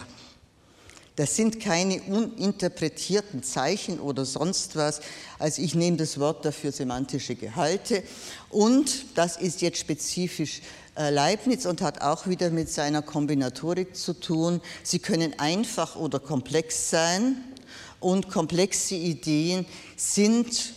Das 1.17 1.35
sind 1.35 1.59
keine 1.59 2.01
uninterpretierten 2.01 3.43
Zeichen 3.43 3.99
oder 3.99 4.23
sonst 4.23 4.75
was. 4.75 5.01
Also 5.39 5.61
ich 5.61 5.75
nehme 5.75 5.97
das 5.97 6.19
Wort 6.19 6.45
dafür 6.45 6.71
semantische 6.71 7.35
Gehalte. 7.35 8.03
Und 8.49 9.17
das 9.17 9.37
ist 9.37 9.61
jetzt 9.61 9.79
spezifisch 9.79 10.61
äh, 10.95 11.09
Leibniz 11.09 11.65
und 11.65 11.81
hat 11.81 12.01
auch 12.01 12.27
wieder 12.27 12.49
mit 12.49 12.69
seiner 12.69 13.01
Kombinatorik 13.01 13.95
zu 13.95 14.13
tun. 14.13 14.61
Sie 14.83 14.99
können 14.99 15.37
einfach 15.37 15.95
oder 15.95 16.19
komplex 16.19 16.89
sein. 16.89 17.43
Und 17.99 18.29
komplexe 18.29 18.95
Ideen 18.95 19.65
sind 19.95 20.73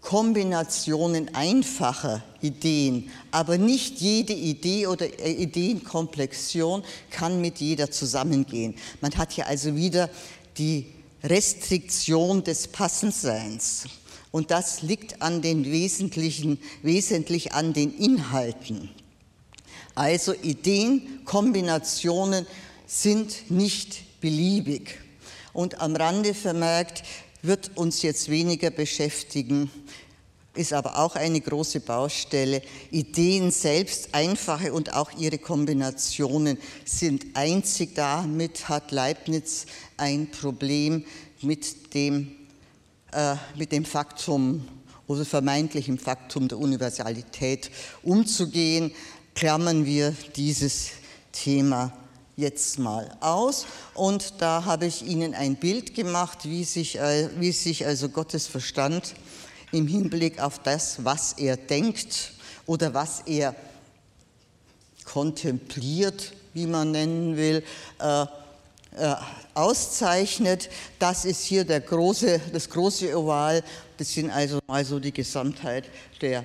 Kombinationen 0.00 1.34
einfacher 1.34 2.22
Ideen, 2.40 3.10
aber 3.30 3.58
nicht 3.58 4.00
jede 4.00 4.32
Idee 4.32 4.86
oder 4.86 5.06
äh, 5.20 5.32
Ideenkomplexion 5.32 6.82
kann 7.10 7.40
mit 7.40 7.58
jeder 7.58 7.90
zusammengehen. 7.90 8.74
Man 9.00 9.14
hat 9.16 9.32
hier 9.32 9.46
also 9.46 9.76
wieder 9.76 10.08
die 10.56 10.86
Restriktion 11.22 12.42
des 12.44 12.68
Passendseins. 12.68 13.84
Und 14.30 14.50
das 14.50 14.82
liegt 14.82 15.22
an 15.22 15.42
den 15.42 15.64
wesentlichen, 15.64 16.58
wesentlich 16.82 17.52
an 17.52 17.72
den 17.72 17.96
Inhalten. 17.96 18.90
Also 19.94 20.32
Ideenkombinationen 20.32 22.46
sind 22.86 23.50
nicht 23.50 24.20
beliebig. 24.20 24.98
Und 25.52 25.80
am 25.80 25.96
Rande 25.96 26.32
vermerkt, 26.32 27.02
wird 27.42 27.76
uns 27.76 28.02
jetzt 28.02 28.28
weniger 28.28 28.70
beschäftigen, 28.70 29.70
ist 30.54 30.72
aber 30.72 30.98
auch 30.98 31.14
eine 31.14 31.40
große 31.40 31.80
Baustelle. 31.80 32.62
Ideen 32.90 33.50
selbst, 33.50 34.14
einfache 34.14 34.72
und 34.72 34.92
auch 34.92 35.12
ihre 35.16 35.38
Kombinationen 35.38 36.58
sind 36.84 37.26
einzig. 37.34 37.94
Damit 37.94 38.68
hat 38.68 38.90
Leibniz 38.90 39.66
ein 39.96 40.30
Problem 40.30 41.04
mit 41.40 41.94
dem, 41.94 42.32
äh, 43.12 43.36
mit 43.56 43.72
dem 43.72 43.84
Faktum 43.84 44.66
oder 45.06 45.24
vermeintlichem 45.24 45.98
Faktum 45.98 46.48
der 46.48 46.58
Universalität 46.58 47.70
umzugehen. 48.02 48.92
Klammern 49.34 49.86
wir 49.86 50.14
dieses 50.36 50.90
Thema 51.32 51.92
jetzt 52.40 52.78
mal 52.78 53.16
aus. 53.20 53.66
Und 53.94 54.34
da 54.38 54.64
habe 54.64 54.86
ich 54.86 55.02
Ihnen 55.02 55.34
ein 55.34 55.56
Bild 55.56 55.94
gemacht, 55.94 56.40
wie 56.44 56.64
sich, 56.64 56.98
äh, 56.98 57.28
wie 57.38 57.52
sich 57.52 57.86
also 57.86 58.08
Gottes 58.08 58.46
Verstand 58.46 59.14
im 59.72 59.86
Hinblick 59.86 60.40
auf 60.40 60.58
das, 60.58 61.04
was 61.04 61.34
er 61.34 61.56
denkt 61.56 62.32
oder 62.66 62.94
was 62.94 63.20
er 63.26 63.54
kontempliert, 65.04 66.32
wie 66.54 66.66
man 66.66 66.90
nennen 66.90 67.36
will, 67.36 67.62
äh, 68.00 68.22
äh, 68.22 69.14
auszeichnet. 69.54 70.68
Das 70.98 71.24
ist 71.24 71.44
hier 71.44 71.64
der 71.64 71.80
große, 71.80 72.40
das 72.52 72.68
große 72.68 73.16
Oval. 73.16 73.62
Das 73.96 74.12
sind 74.12 74.30
also 74.30 74.58
mal 74.66 74.84
so 74.84 74.98
die 74.98 75.12
Gesamtheit 75.12 75.88
der 76.20 76.44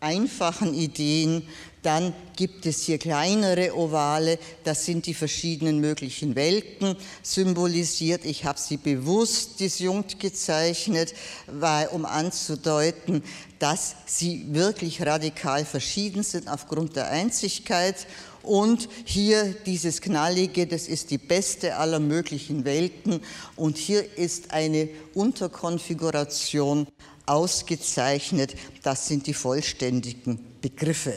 einfachen 0.00 0.74
Ideen. 0.74 1.46
Dann 1.82 2.12
gibt 2.36 2.66
es 2.66 2.82
hier 2.82 2.98
kleinere 2.98 3.76
Ovale, 3.76 4.38
das 4.64 4.84
sind 4.84 5.06
die 5.06 5.14
verschiedenen 5.14 5.80
möglichen 5.80 6.36
Welten 6.36 6.94
symbolisiert. 7.22 8.24
Ich 8.26 8.44
habe 8.44 8.58
sie 8.58 8.76
bewusst 8.76 9.60
disjunkt 9.60 10.20
gezeichnet, 10.20 11.14
weil, 11.46 11.88
um 11.88 12.04
anzudeuten, 12.04 13.22
dass 13.58 13.96
sie 14.04 14.46
wirklich 14.52 15.00
radikal 15.02 15.64
verschieden 15.64 16.22
sind 16.22 16.48
aufgrund 16.48 16.96
der 16.96 17.08
Einzigkeit. 17.08 18.06
Und 18.42 18.88
hier 19.04 19.54
dieses 19.66 20.00
Knallige, 20.00 20.66
das 20.66 20.86
ist 20.86 21.10
die 21.10 21.18
beste 21.18 21.76
aller 21.76 22.00
möglichen 22.00 22.64
Welten. 22.64 23.20
Und 23.56 23.78
hier 23.78 24.18
ist 24.18 24.52
eine 24.52 24.88
Unterkonfiguration 25.14 26.86
ausgezeichnet. 27.26 28.54
Das 28.82 29.08
sind 29.08 29.26
die 29.26 29.34
vollständigen 29.34 30.40
Begriffe. 30.60 31.14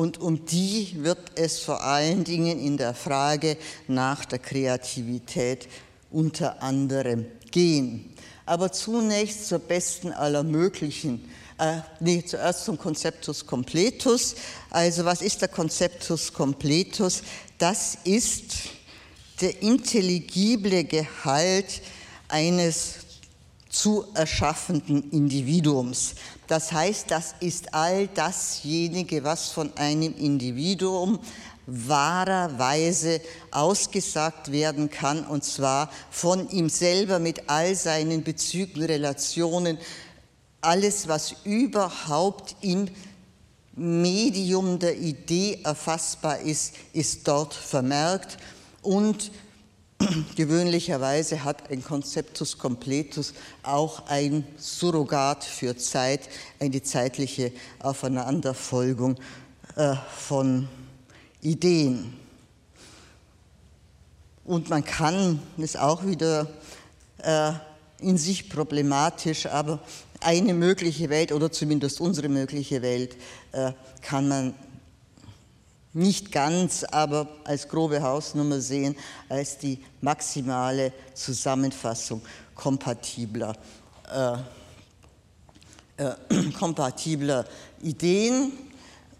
Und 0.00 0.16
um 0.16 0.46
die 0.46 0.94
wird 1.04 1.18
es 1.34 1.58
vor 1.58 1.82
allen 1.82 2.24
Dingen 2.24 2.58
in 2.58 2.78
der 2.78 2.94
Frage 2.94 3.58
nach 3.86 4.24
der 4.24 4.38
Kreativität 4.38 5.68
unter 6.10 6.62
anderem 6.62 7.26
gehen. 7.50 8.14
Aber 8.46 8.72
zunächst 8.72 9.46
zur 9.46 9.58
besten 9.58 10.10
aller 10.10 10.42
möglichen, 10.42 11.30
äh, 11.58 11.80
nee, 12.00 12.24
zuerst 12.24 12.64
zum 12.64 12.78
Conceptus 12.78 13.44
completus. 13.44 14.36
Also 14.70 15.04
was 15.04 15.20
ist 15.20 15.42
der 15.42 15.48
Conceptus 15.48 16.32
completus? 16.32 17.20
Das 17.58 17.98
ist 18.04 18.52
der 19.42 19.60
intelligible 19.60 20.84
Gehalt 20.84 21.82
eines 22.26 22.94
zu 23.70 24.04
erschaffenden 24.14 25.10
Individuums. 25.10 26.16
Das 26.48 26.72
heißt, 26.72 27.10
das 27.10 27.34
ist 27.40 27.72
all 27.72 28.08
dasjenige, 28.08 29.24
was 29.24 29.48
von 29.48 29.74
einem 29.76 30.14
Individuum 30.16 31.20
wahrerweise 31.66 33.20
ausgesagt 33.52 34.50
werden 34.50 34.90
kann, 34.90 35.24
und 35.24 35.44
zwar 35.44 35.90
von 36.10 36.50
ihm 36.50 36.68
selber 36.68 37.20
mit 37.20 37.48
all 37.48 37.76
seinen 37.76 38.24
Bezügen, 38.24 38.82
Relationen, 38.82 39.78
alles, 40.60 41.06
was 41.06 41.36
überhaupt 41.44 42.56
im 42.60 42.88
Medium 43.76 44.78
der 44.78 44.98
Idee 44.98 45.60
erfassbar 45.62 46.40
ist, 46.40 46.74
ist 46.92 47.26
dort 47.28 47.54
vermerkt 47.54 48.36
und 48.82 49.30
Gewöhnlicherweise 50.36 51.44
hat 51.44 51.70
ein 51.70 51.84
Conceptus 51.84 52.56
completus 52.58 53.34
auch 53.62 54.06
ein 54.08 54.44
Surrogat 54.56 55.44
für 55.44 55.76
Zeit, 55.76 56.28
eine 56.58 56.82
zeitliche 56.82 57.52
Aufeinanderfolgung 57.80 59.16
äh, 59.76 59.94
von 60.16 60.68
Ideen. 61.42 62.14
Und 64.44 64.70
man 64.70 64.84
kann, 64.84 65.40
ist 65.58 65.78
auch 65.78 66.06
wieder 66.06 66.48
äh, 67.18 67.52
in 67.98 68.16
sich 68.16 68.48
problematisch, 68.48 69.46
aber 69.46 69.80
eine 70.20 70.54
mögliche 70.54 71.10
Welt 71.10 71.32
oder 71.32 71.52
zumindest 71.52 72.00
unsere 72.00 72.28
mögliche 72.28 72.82
Welt 72.82 73.16
äh, 73.52 73.72
kann 74.02 74.28
man 74.28 74.54
nicht 75.92 76.30
ganz, 76.30 76.84
aber 76.84 77.28
als 77.44 77.68
grobe 77.68 78.02
Hausnummer 78.02 78.60
sehen, 78.60 78.96
als 79.28 79.58
die 79.58 79.78
maximale 80.00 80.92
Zusammenfassung 81.14 82.22
kompatibler, 82.54 83.56
äh, 84.12 84.34
äh, 86.04 86.50
kompatibler 86.58 87.44
Ideen. 87.82 88.52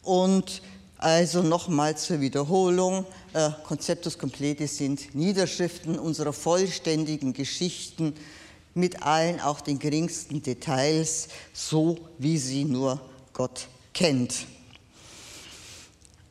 Und 0.03 0.63
also 0.99 1.43
nochmal 1.43 1.97
zur 1.97 2.21
Wiederholung, 2.21 3.05
äh, 3.33 3.51
Conceptus 3.65 4.19
Completis 4.19 4.77
sind 4.77 5.15
Niederschriften 5.15 5.99
unserer 5.99 6.33
vollständigen 6.33 7.33
Geschichten 7.33 8.15
mit 8.75 9.03
allen, 9.03 9.41
auch 9.41 9.61
den 9.61 9.79
geringsten 9.79 10.43
Details, 10.43 11.29
so 11.53 11.99
wie 12.19 12.39
sie 12.39 12.65
nur 12.65 13.01
Gott 13.33 13.67
kennt. 13.93 14.47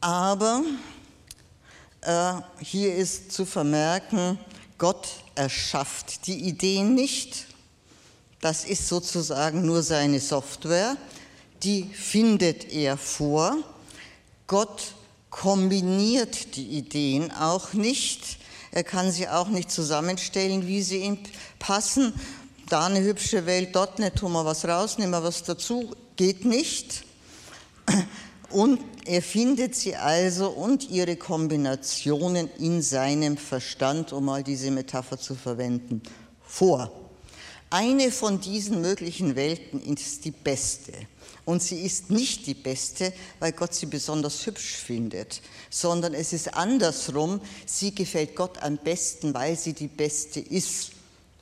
Aber 0.01 0.63
äh, 2.01 2.33
hier 2.61 2.95
ist 2.95 3.31
zu 3.31 3.45
vermerken, 3.45 4.39
Gott 4.77 5.07
erschafft 5.35 6.27
die 6.27 6.39
Ideen 6.47 6.95
nicht. 6.95 7.47
Das 8.39 8.63
ist 8.63 8.87
sozusagen 8.87 9.65
nur 9.65 9.83
seine 9.83 10.21
Software. 10.21 10.95
Die 11.63 11.83
findet 11.83 12.71
er 12.71 12.97
vor. 12.97 13.57
Gott 14.47 14.93
kombiniert 15.29 16.55
die 16.55 16.67
Ideen 16.67 17.31
auch 17.33 17.73
nicht. 17.73 18.39
Er 18.71 18.85
kann 18.85 19.11
sie 19.11 19.27
auch 19.27 19.49
nicht 19.49 19.69
zusammenstellen, 19.69 20.67
wie 20.67 20.81
sie 20.81 20.99
ihm 20.99 21.17
passen. 21.57 22.13
Da 22.69 22.85
eine 22.85 23.01
hübsche 23.01 23.45
Welt, 23.45 23.75
dort 23.75 23.99
nicht, 23.99 24.15
tun 24.15 24.31
wir 24.31 24.45
was 24.45 24.63
raus, 24.63 24.97
nehmen 24.97 25.11
wir 25.11 25.23
was 25.23 25.43
dazu. 25.43 25.93
Geht 26.15 26.45
nicht. 26.45 27.03
Und 28.51 28.79
er 29.05 29.21
findet 29.21 29.75
sie 29.75 29.95
also 29.95 30.49
und 30.49 30.89
ihre 30.89 31.15
Kombinationen 31.15 32.49
in 32.57 32.81
seinem 32.81 33.37
Verstand, 33.37 34.11
um 34.11 34.25
mal 34.25 34.43
diese 34.43 34.71
Metapher 34.71 35.17
zu 35.17 35.35
verwenden, 35.35 36.01
vor. 36.41 36.91
Eine 37.71 38.11
von 38.11 38.41
diesen 38.41 38.81
möglichen 38.81 39.35
Welten 39.35 39.79
ist 39.81 40.25
die 40.25 40.31
beste. 40.31 40.93
Und 41.45 41.61
sie 41.61 41.81
ist 41.81 42.09
nicht 42.09 42.47
die 42.47 42.55
beste, 42.55 43.13
weil 43.39 43.51
Gott 43.51 43.75
sie 43.75 43.85
besonders 43.85 44.45
hübsch 44.45 44.75
findet, 44.75 45.41
sondern 45.69 46.15
es 46.15 46.33
ist 46.33 46.53
andersrum. 46.55 47.41
Sie 47.67 47.93
gefällt 47.93 48.35
Gott 48.35 48.61
am 48.61 48.77
besten, 48.77 49.33
weil 49.33 49.57
sie 49.57 49.73
die 49.73 49.87
beste 49.87 50.39
ist. 50.39 50.91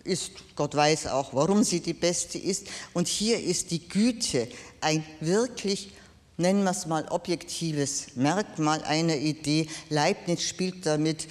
ist. 0.04 0.32
Gott 0.56 0.76
weiß 0.76 1.08
auch, 1.08 1.34
warum 1.34 1.64
sie 1.64 1.80
die 1.80 1.94
beste 1.94 2.38
ist. 2.38 2.68
Und 2.94 3.08
hier 3.08 3.42
ist 3.42 3.72
die 3.72 3.88
Güte 3.88 4.50
ein 4.82 5.06
wirklich 5.22 5.92
nennen 6.38 6.64
wir 6.64 6.72
es 6.72 6.86
mal 6.86 7.06
objektives 7.10 8.16
Merkmal 8.16 8.84
einer 8.84 9.16
Idee. 9.16 9.68
Leibniz 9.90 10.44
spielt 10.44 10.86
damit 10.86 11.28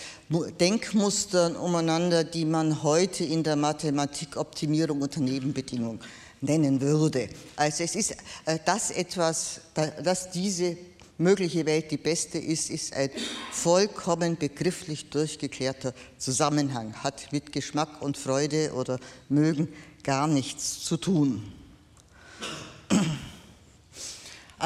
Denkmustern 0.61 1.57
umeinander, 1.57 2.25
die 2.25 2.45
man 2.45 2.83
heute 2.83 3.25
in 3.25 3.43
der 3.43 3.57
Mathematik 3.57 4.37
Optimierung 4.37 5.03
unter 5.03 5.21
Nebenbedingungen 5.21 6.01
nennen 6.41 6.81
würde. 6.81 7.29
Also 7.57 7.85
es 7.85 7.95
ist 7.95 8.17
äh, 8.45 8.59
das 8.65 8.91
etwas, 8.91 9.61
dass 10.03 10.31
diese 10.31 10.77
mögliche 11.19 11.65
Welt 11.65 11.91
die 11.91 11.97
beste 11.97 12.39
ist, 12.39 12.71
ist 12.71 12.93
ein 12.93 13.11
vollkommen 13.51 14.37
begrifflich 14.37 15.09
durchgeklärter 15.09 15.95
Zusammenhang, 16.19 16.93
hat 17.03 17.33
mit 17.33 17.53
Geschmack 17.53 18.03
und 18.03 18.19
Freude 18.19 18.73
oder 18.75 18.99
Mögen 19.29 19.69
gar 20.03 20.27
nichts 20.27 20.85
zu 20.85 20.97
tun. 20.97 21.53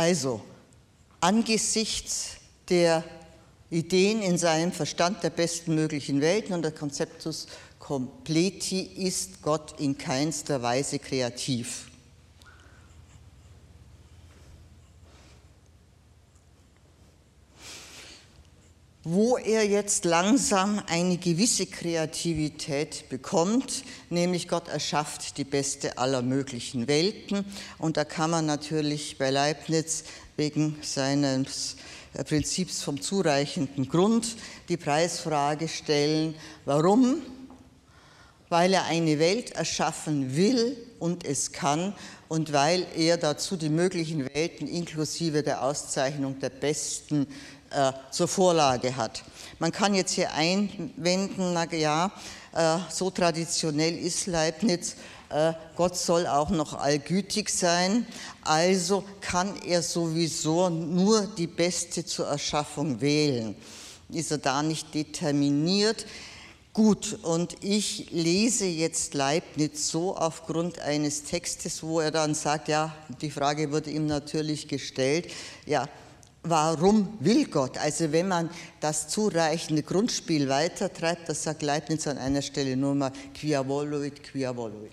Also, 0.00 0.40
angesichts 1.20 2.36
der 2.70 3.04
Ideen 3.68 4.22
in 4.22 4.38
seinem 4.38 4.72
Verstand 4.72 5.22
der 5.22 5.28
besten 5.28 5.74
möglichen 5.74 6.22
Welten 6.22 6.54
und 6.54 6.62
der 6.62 6.72
Konzeptus 6.72 7.48
completi 7.78 8.80
ist 8.80 9.42
Gott 9.42 9.78
in 9.78 9.98
keinster 9.98 10.62
Weise 10.62 11.00
kreativ. 11.00 11.89
Wo 19.02 19.38
er 19.38 19.66
jetzt 19.66 20.04
langsam 20.04 20.82
eine 20.86 21.16
gewisse 21.16 21.66
Kreativität 21.66 23.08
bekommt, 23.08 23.84
nämlich 24.10 24.46
Gott 24.46 24.68
erschafft 24.68 25.38
die 25.38 25.44
beste 25.44 25.96
aller 25.96 26.20
möglichen 26.20 26.86
Welten. 26.86 27.46
Und 27.78 27.96
da 27.96 28.04
kann 28.04 28.30
man 28.30 28.44
natürlich 28.44 29.16
bei 29.16 29.30
Leibniz 29.30 30.04
wegen 30.36 30.76
seines 30.82 31.76
Prinzips 32.26 32.82
vom 32.82 33.00
zureichenden 33.00 33.88
Grund 33.88 34.36
die 34.68 34.76
Preisfrage 34.76 35.68
stellen, 35.68 36.34
warum? 36.66 37.22
Weil 38.50 38.74
er 38.74 38.84
eine 38.84 39.18
Welt 39.18 39.52
erschaffen 39.52 40.36
will 40.36 40.76
und 41.00 41.24
es 41.24 41.50
kann 41.50 41.94
und 42.28 42.52
weil 42.52 42.86
er 42.96 43.16
dazu 43.16 43.56
die 43.56 43.68
möglichen 43.68 44.32
Welten 44.32 44.68
inklusive 44.68 45.42
der 45.42 45.64
Auszeichnung 45.64 46.38
der 46.38 46.50
besten 46.50 47.26
äh, 47.70 47.92
zur 48.10 48.28
Vorlage 48.28 48.96
hat. 48.96 49.24
Man 49.58 49.72
kann 49.72 49.94
jetzt 49.94 50.12
hier 50.12 50.32
einwenden, 50.32 51.52
na 51.52 51.64
ja, 51.72 52.12
äh, 52.52 52.78
so 52.88 53.10
traditionell 53.10 53.98
ist 53.98 54.26
Leibniz, 54.26 54.96
äh, 55.30 55.52
Gott 55.76 55.96
soll 55.96 56.26
auch 56.26 56.50
noch 56.50 56.74
allgütig 56.74 57.48
sein, 57.48 58.06
also 58.42 59.04
kann 59.20 59.54
er 59.64 59.82
sowieso 59.82 60.68
nur 60.68 61.22
die 61.22 61.46
Beste 61.46 62.04
zur 62.04 62.26
Erschaffung 62.26 63.00
wählen. 63.00 63.54
Ist 64.08 64.32
er 64.32 64.38
da 64.38 64.62
nicht 64.62 64.92
determiniert? 64.92 66.04
Gut, 66.72 67.18
und 67.24 67.56
ich 67.64 68.12
lese 68.12 68.64
jetzt 68.64 69.14
Leibniz 69.14 69.88
so 69.88 70.16
aufgrund 70.16 70.78
eines 70.78 71.24
Textes, 71.24 71.82
wo 71.82 71.98
er 71.98 72.12
dann 72.12 72.32
sagt, 72.32 72.68
ja, 72.68 72.94
die 73.20 73.32
Frage 73.32 73.72
wurde 73.72 73.90
ihm 73.90 74.06
natürlich 74.06 74.68
gestellt, 74.68 75.26
ja, 75.66 75.88
warum 76.44 77.18
will 77.18 77.46
Gott? 77.46 77.76
Also 77.76 78.12
wenn 78.12 78.28
man 78.28 78.50
das 78.78 79.08
zureichende 79.08 79.82
Grundspiel 79.82 80.48
weitertreibt, 80.48 81.28
das 81.28 81.42
sagt 81.42 81.62
Leibniz 81.62 82.06
an 82.06 82.18
einer 82.18 82.40
Stelle 82.40 82.76
nur 82.76 82.94
mal, 82.94 83.12
quia 83.34 83.66
voluit, 83.66 84.22
quia 84.22 84.56
voluit. 84.56 84.92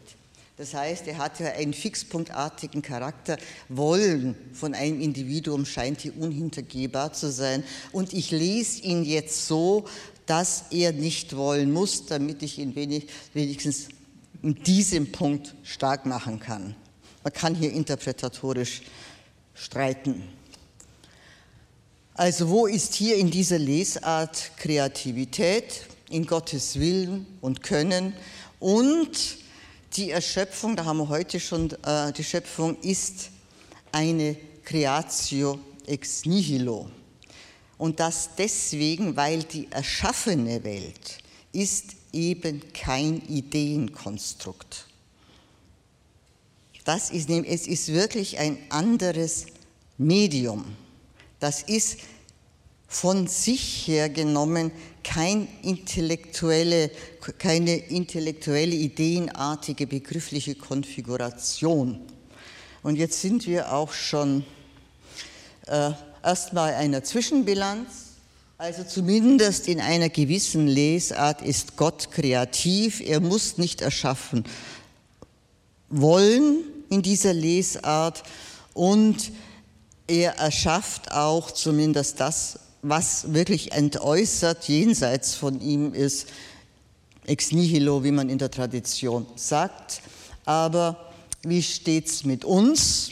Das 0.58 0.74
heißt, 0.74 1.06
er 1.08 1.20
hat 1.20 1.40
ja 1.40 1.52
einen 1.52 1.76
fixpunktartigen 1.76 2.82
Charakter. 2.82 3.38
Wollen 3.70 4.36
von 4.54 4.74
einem 4.74 5.00
Individuum 5.00 5.68
scheint 5.68 6.02
hier 6.02 6.18
unhintergehbar 6.18 7.13
zu 7.13 7.32
sein. 7.32 7.63
Und 7.92 8.12
ich 8.12 8.32
lese 8.32 8.82
ihn 8.82 9.04
jetzt 9.04 9.46
so, 9.46 9.86
dass 10.28 10.66
er 10.70 10.92
nicht 10.92 11.36
wollen 11.36 11.72
muss, 11.72 12.06
damit 12.06 12.44
ich 12.44 12.60
ihn 12.60 12.76
wenig, 12.76 13.08
wenigstens 13.34 13.88
in 14.44 14.54
diesem 14.63 15.12
Punkt 15.12 15.56
stark 15.63 16.06
machen 16.06 16.40
kann. 16.40 16.76
Man 17.24 17.34
kann 17.34 17.56
hier 17.56 17.74
interpretatorisch 17.74 18.84
streiten. 19.56 20.24
Also 22.13 22.50
wo 22.50 22.68
ist 22.68 22.94
hier 22.94 23.16
in 23.16 23.32
dieser 23.32 23.58
Lesart 23.58 24.52
Kreativität, 24.58 25.88
in 26.10 26.26
Gottes 26.26 26.80
Willen 26.80 27.26
und 27.42 27.63
Können 27.63 28.13
und 28.60 29.38
die 29.96 30.12
Erschöpfung, 30.12 30.76
da 30.76 30.86
haben 30.86 30.98
wir 30.98 31.10
heute 31.10 31.40
schon, 31.40 31.72
äh, 31.84 32.12
die 32.13 32.24
Schöpfung 32.24 32.78
ist 32.82 33.30
eine 33.92 34.36
Creatio 34.63 35.60
ex 35.86 36.26
nihilo. 36.26 36.90
Und 37.78 38.00
das 38.00 38.32
deswegen, 38.38 39.16
weil 39.16 39.44
die 39.44 39.68
erschaffene 39.72 40.63
Welt 40.63 41.20
ist 41.52 41.96
eben 42.12 42.62
kein 42.74 43.22
Ideenkonstrukt. 43.28 44.86
Das 46.86 47.10
ist, 47.12 47.30
es 47.30 47.68
ist 47.68 47.90
wirklich 47.90 48.40
ein 48.40 48.58
anderes 48.70 49.48
Medium. 49.98 50.66
Das 51.40 51.62
ist 51.63 51.98
von 52.88 53.28
sich 53.28 53.88
her 53.88 54.10
genommen 54.10 54.72
kein 55.04 55.48
intellektuelle, 55.62 56.90
keine 57.38 57.76
intellektuelle, 57.76 58.76
ideenartige 58.76 59.88
begriffliche 59.88 60.56
Konfiguration. 60.56 62.00
Und 62.84 62.96
jetzt 62.96 63.22
sind 63.22 63.46
wir 63.48 63.74
auch 63.74 63.92
schon 63.92 64.46
äh, 65.66 65.92
erstmal 66.28 66.74
einer 66.74 67.06
Zwischenbilanz. 67.06 67.88
Also 68.58 68.84
zumindest 68.84 69.70
in 69.70 69.80
einer 69.80 70.10
gewissen 70.10 70.68
Lesart 70.68 71.42
ist 71.42 71.78
Gott 71.78 72.12
kreativ. 72.12 73.00
Er 73.00 73.22
muss 73.22 73.58
nicht 73.58 73.82
erschaffen 73.82 74.44
wollen 75.90 76.58
in 76.90 77.02
dieser 77.02 77.34
Lesart 77.34 78.24
und 78.74 79.32
er 80.08 80.36
erschafft 80.38 81.13
auch 81.13 81.52
zumindest 81.52 82.20
das, 82.20 82.60
was 82.82 83.34
wirklich 83.34 83.72
entäußert 83.72 84.68
jenseits 84.68 85.34
von 85.34 85.62
ihm 85.62 85.94
ist, 85.94 86.28
ex 87.26 87.54
nihilo, 87.54 88.04
wie 88.04 88.12
man 88.12 88.28
in 88.28 88.38
der 88.38 88.52
Tradition 88.52 89.26
sagt. 89.38 90.02
Aber 90.44 91.13
wie 91.44 91.63
steht 91.63 92.08
es 92.08 92.26
mit 92.26 92.44
uns? 92.44 93.12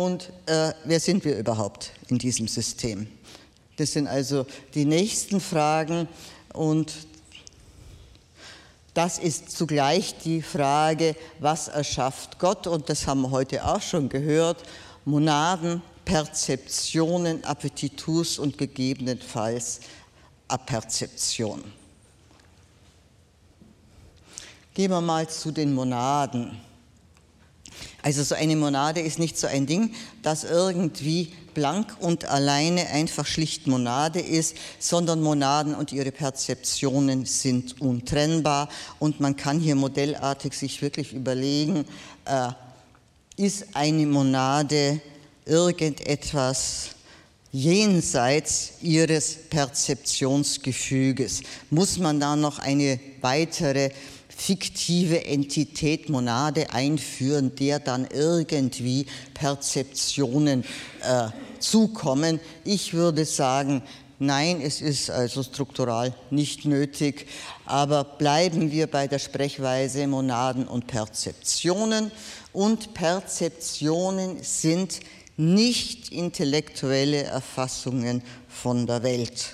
Und 0.00 0.32
äh, 0.46 0.72
wer 0.84 0.98
sind 0.98 1.26
wir 1.26 1.36
überhaupt 1.36 1.92
in 2.08 2.16
diesem 2.16 2.48
System? 2.48 3.06
Das 3.76 3.92
sind 3.92 4.06
also 4.06 4.46
die 4.72 4.86
nächsten 4.86 5.42
Fragen 5.42 6.08
und 6.54 6.90
das 8.94 9.18
ist 9.18 9.50
zugleich 9.50 10.14
die 10.24 10.40
Frage, 10.40 11.14
was 11.38 11.68
erschafft 11.68 12.38
Gott? 12.38 12.66
Und 12.66 12.88
das 12.88 13.06
haben 13.06 13.20
wir 13.20 13.30
heute 13.30 13.62
auch 13.62 13.82
schon 13.82 14.08
gehört. 14.08 14.62
Monaden, 15.04 15.82
Perzeptionen, 16.06 17.44
Appetitus 17.44 18.38
und 18.38 18.56
gegebenenfalls 18.56 19.80
Aperzeption. 20.48 21.62
Gehen 24.72 24.90
wir 24.92 25.02
mal 25.02 25.28
zu 25.28 25.52
den 25.52 25.74
Monaden. 25.74 26.69
Also 28.02 28.22
so 28.22 28.34
eine 28.34 28.56
Monade 28.56 29.00
ist 29.00 29.18
nicht 29.18 29.38
so 29.38 29.46
ein 29.46 29.66
Ding, 29.66 29.94
das 30.22 30.44
irgendwie 30.44 31.32
blank 31.54 31.96
und 32.00 32.24
alleine 32.26 32.88
einfach 32.88 33.26
schlicht 33.26 33.66
Monade 33.66 34.20
ist, 34.20 34.56
sondern 34.78 35.20
Monaden 35.20 35.74
und 35.74 35.92
ihre 35.92 36.12
Perzeptionen 36.12 37.26
sind 37.26 37.80
untrennbar 37.80 38.68
und 38.98 39.20
man 39.20 39.36
kann 39.36 39.60
hier 39.60 39.74
modellartig 39.74 40.54
sich 40.54 40.80
wirklich 40.80 41.12
überlegen, 41.12 41.84
äh, 42.24 42.50
ist 43.36 43.66
eine 43.74 44.06
Monade 44.06 45.00
irgendetwas 45.44 46.90
jenseits 47.52 48.74
ihres 48.80 49.36
Perzeptionsgefüges? 49.50 51.42
Muss 51.70 51.98
man 51.98 52.20
da 52.20 52.36
noch 52.36 52.58
eine 52.58 53.00
weitere 53.20 53.90
fiktive 54.40 55.26
Entität 55.26 56.08
Monade 56.08 56.72
einführen, 56.72 57.54
der 57.56 57.78
dann 57.78 58.08
irgendwie 58.10 59.06
Perzeptionen 59.34 60.64
äh, 61.02 61.28
zukommen. 61.58 62.40
Ich 62.64 62.94
würde 62.94 63.26
sagen, 63.26 63.82
nein, 64.18 64.62
es 64.62 64.80
ist 64.80 65.10
also 65.10 65.42
struktural 65.42 66.14
nicht 66.30 66.64
nötig, 66.64 67.26
aber 67.66 68.02
bleiben 68.02 68.72
wir 68.72 68.86
bei 68.86 69.08
der 69.08 69.18
Sprechweise 69.18 70.06
Monaden 70.06 70.66
und 70.66 70.86
Perzeptionen. 70.86 72.10
Und 72.54 72.94
Perzeptionen 72.94 74.42
sind 74.42 75.00
nicht 75.36 76.12
intellektuelle 76.12 77.24
Erfassungen 77.24 78.22
von 78.48 78.86
der 78.86 79.02
Welt, 79.02 79.52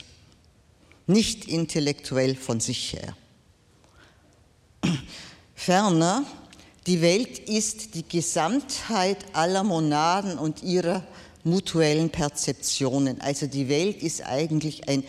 nicht 1.08 1.46
intellektuell 1.46 2.36
von 2.36 2.60
sich 2.60 2.92
her. 2.92 3.16
Ferner, 5.54 6.24
die 6.86 7.00
Welt 7.00 7.38
ist 7.38 7.94
die 7.94 8.06
Gesamtheit 8.06 9.18
aller 9.32 9.64
Monaden 9.64 10.38
und 10.38 10.62
ihrer 10.62 11.02
mutuellen 11.44 12.10
Perzeptionen. 12.10 13.20
Also 13.20 13.46
die 13.46 13.68
Welt 13.68 14.02
ist 14.02 14.22
eigentlich 14.22 14.88
ein, 14.88 15.04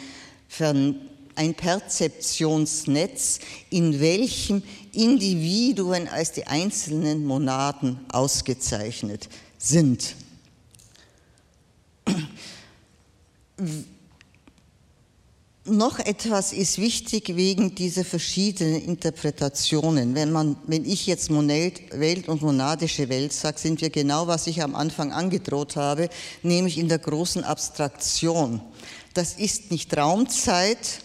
ein 1.36 1.54
Perzeptionsnetz, 1.56 3.40
in 3.70 4.00
welchem 4.00 4.64
Individuen 4.94 6.08
als 6.08 6.32
die 6.32 6.48
einzelnen 6.48 7.26
Monaden 7.26 8.00
ausgezeichnet 8.10 9.30
sind 9.58 10.16
noch 15.70 16.00
etwas 16.00 16.54
ist 16.54 16.78
wichtig 16.78 17.36
wegen 17.36 17.76
dieser 17.76 18.06
verschiedenen 18.06 18.84
Interpretationen. 18.84 20.16
Wenn, 20.16 20.32
man, 20.32 20.56
wenn 20.66 20.86
ich 20.86 21.08
jetzt 21.08 21.30
Welt 21.30 22.28
und 22.28 22.42
monadische 22.42 23.10
Welt 23.10 23.34
sage, 23.34 23.60
sind 23.60 23.82
wir 23.82 23.90
genau, 23.90 24.28
was 24.28 24.48
ich 24.48 24.62
am 24.62 24.76
Anfang 24.76 25.12
angedroht 25.12 25.76
habe, 25.76 26.10
nämlich 26.44 26.78
in 26.78 26.88
der 26.88 27.00
großen 27.00 27.44
Abstraktion. 27.44 28.62
Das 29.14 29.34
ist 29.34 29.72
nicht 29.72 29.96
Raumzeit, 29.96 31.02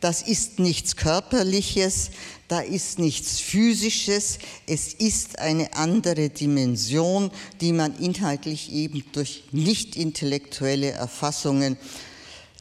das 0.00 0.22
ist 0.22 0.58
nichts 0.58 0.96
Körperliches, 0.96 2.10
da 2.48 2.60
ist 2.60 2.98
nichts 2.98 3.40
Physisches, 3.40 4.38
es 4.66 4.94
ist 4.94 5.38
eine 5.38 5.74
andere 5.74 6.28
Dimension, 6.28 7.30
die 7.60 7.72
man 7.72 7.98
inhaltlich 7.98 8.72
eben 8.72 9.02
durch 9.12 9.44
nicht 9.52 9.96
intellektuelle 9.96 10.92
Erfassungen 10.92 11.76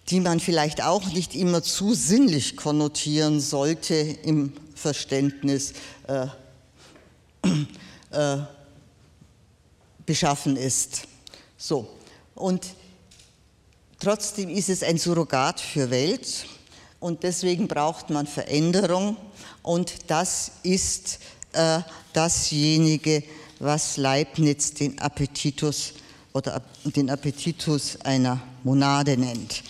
die 0.10 0.20
man 0.20 0.40
vielleicht 0.40 0.84
auch 0.84 1.06
nicht 1.14 1.36
immer 1.36 1.64
zu 1.64 1.94
sinnlich 1.94 2.56
konnotieren 2.56 3.40
sollte 3.40 3.96
im 3.96 4.54
Verständnis 4.76 5.74
äh, 6.08 6.28
äh, 8.12 8.38
beschaffen 10.06 10.58
ist. 10.58 11.04
So, 11.58 11.88
und 12.36 12.68
trotzdem 14.00 14.50
ist 14.50 14.70
es 14.70 14.84
ein 14.84 14.98
Surrogat 14.98 15.60
für 15.60 15.90
Welt 15.90 16.46
und 17.00 17.24
deswegen 17.24 17.68
braucht 17.68 18.10
man 18.10 18.28
Veränderung 18.28 19.18
und 19.64 19.96
das 20.08 20.52
ist 20.62 21.20
äh, 21.54 21.80
dasjenige, 22.14 23.24
was 23.60 23.98
Leibniz 23.98 24.74
den 24.74 25.00
Appetitus 25.00 25.94
oder 26.34 26.62
den 26.84 27.10
Appetitus 27.10 27.98
einer 28.02 28.42
Monade 28.64 29.18
nennt. 29.18 29.64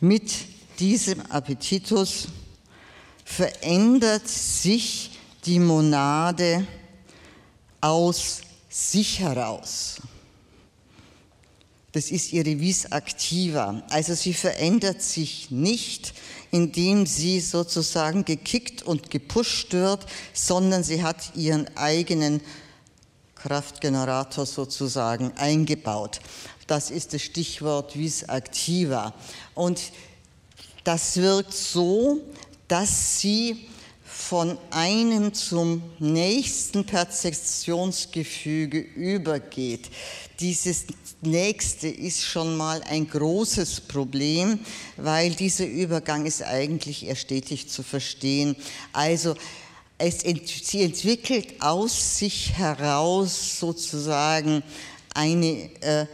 Mit 0.00 0.32
diesem 0.78 1.20
Appetitus 1.30 2.28
verändert 3.24 4.26
sich 4.26 5.18
die 5.44 5.58
Monade 5.58 6.66
aus 7.80 8.40
sich 8.68 9.20
heraus. 9.20 10.00
Das 11.92 12.10
ist 12.10 12.32
ihre 12.32 12.60
Vis 12.60 12.86
activa. 12.86 13.82
Also 13.90 14.14
sie 14.14 14.32
verändert 14.32 15.02
sich 15.02 15.50
nicht, 15.50 16.14
indem 16.50 17.04
sie 17.04 17.40
sozusagen 17.40 18.24
gekickt 18.24 18.82
und 18.82 19.10
gepusht 19.10 19.72
wird, 19.72 20.06
sondern 20.32 20.82
sie 20.82 21.02
hat 21.02 21.34
ihren 21.34 21.76
eigenen 21.76 22.40
Kraftgenerator 23.34 24.46
sozusagen 24.46 25.32
eingebaut. 25.36 26.20
Das 26.70 26.92
ist 26.92 27.12
das 27.14 27.22
Stichwort 27.22 27.98
vis 27.98 28.22
activa. 28.22 29.12
Und 29.56 29.80
das 30.84 31.16
wirkt 31.16 31.52
so, 31.52 32.20
dass 32.68 33.18
sie 33.18 33.66
von 34.04 34.56
einem 34.70 35.34
zum 35.34 35.82
nächsten 35.98 36.86
Perzeptionsgefüge 36.86 38.78
übergeht. 38.78 39.90
Dieses 40.38 40.84
nächste 41.22 41.88
ist 41.88 42.24
schon 42.24 42.56
mal 42.56 42.84
ein 42.84 43.10
großes 43.10 43.80
Problem, 43.80 44.60
weil 44.96 45.34
dieser 45.34 45.66
Übergang 45.66 46.24
ist 46.24 46.40
eigentlich 46.40 47.04
eher 47.04 47.16
stetig 47.16 47.68
zu 47.68 47.82
verstehen. 47.82 48.54
Also 48.92 49.34
es, 49.98 50.20
sie 50.20 50.84
entwickelt 50.84 51.60
aus 51.60 52.18
sich 52.18 52.52
heraus 52.52 53.58
sozusagen 53.58 54.62
eine 55.14 55.68
äh, 55.82 56.06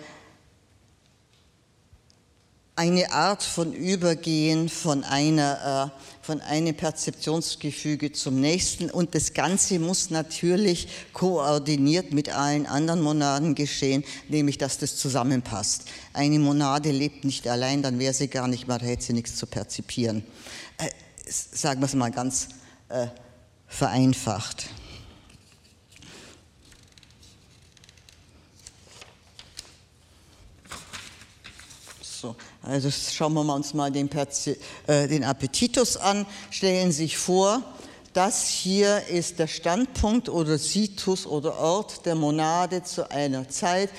eine 2.77 3.11
Art 3.11 3.43
von 3.43 3.73
Übergehen 3.73 4.69
von, 4.69 5.03
einer, 5.03 5.93
äh, 5.97 6.25
von 6.25 6.43
einem 6.43 6.77
Perzeptionsgefüge 6.77 8.13
zum 8.13 8.39
nächsten 8.39 8.91
und 8.91 9.15
das 9.15 9.33
Ganze 9.33 9.79
muss 9.79 10.11
natürlich 10.11 10.89
koordiniert 11.15 12.13
mit 12.13 12.29
allen 12.29 12.67
anderen 12.67 13.01
Monaden 13.01 13.55
geschehen, 13.55 14.05
nämlich 14.29 14.59
dass 14.59 14.77
das 14.77 14.97
zusammenpasst. 14.97 15.85
Eine 16.13 16.39
Monade 16.39 16.91
lebt 16.91 17.25
nicht 17.25 17.49
allein, 17.49 17.83
dann 17.83 17.99
wäre 17.99 18.13
sie 18.13 18.29
gar 18.29 18.47
nicht 18.47 18.69
mehr, 18.69 18.79
da 18.79 18.85
hätte 18.85 19.05
sie 19.05 19.15
nichts 19.15 19.37
zu 19.37 19.47
perzipieren. 19.47 20.23
Äh, 20.77 20.91
sagen 21.27 21.81
wir 21.81 21.87
es 21.87 21.95
mal 21.95 22.11
ganz 22.11 22.49
äh, 22.91 23.07
vereinfacht. 23.67 24.69
So, 32.27 32.35
also 32.67 32.91
schauen 32.91 33.35
wir 33.35 33.55
uns 33.55 33.75
mal 33.75 33.93
den, 33.93 34.11
äh, 34.87 35.07
den 35.07 35.23
Appetitus 35.23 35.97
an. 35.97 36.27
Stellen 36.51 36.91
Sie 36.91 37.05
sich 37.05 37.17
vor, 37.17 37.63
das 38.13 38.49
hier 38.49 39.07
ist 39.07 39.39
der 39.39 39.47
Standpunkt 39.47 40.29
oder 40.29 40.59
Situs 40.59 41.27
oder 41.27 41.59
Ort 41.59 42.05
der 42.07 42.17
Monade 42.17 42.83
zu 42.83 43.09
einer 43.11 43.49
Zeit. 43.49 43.91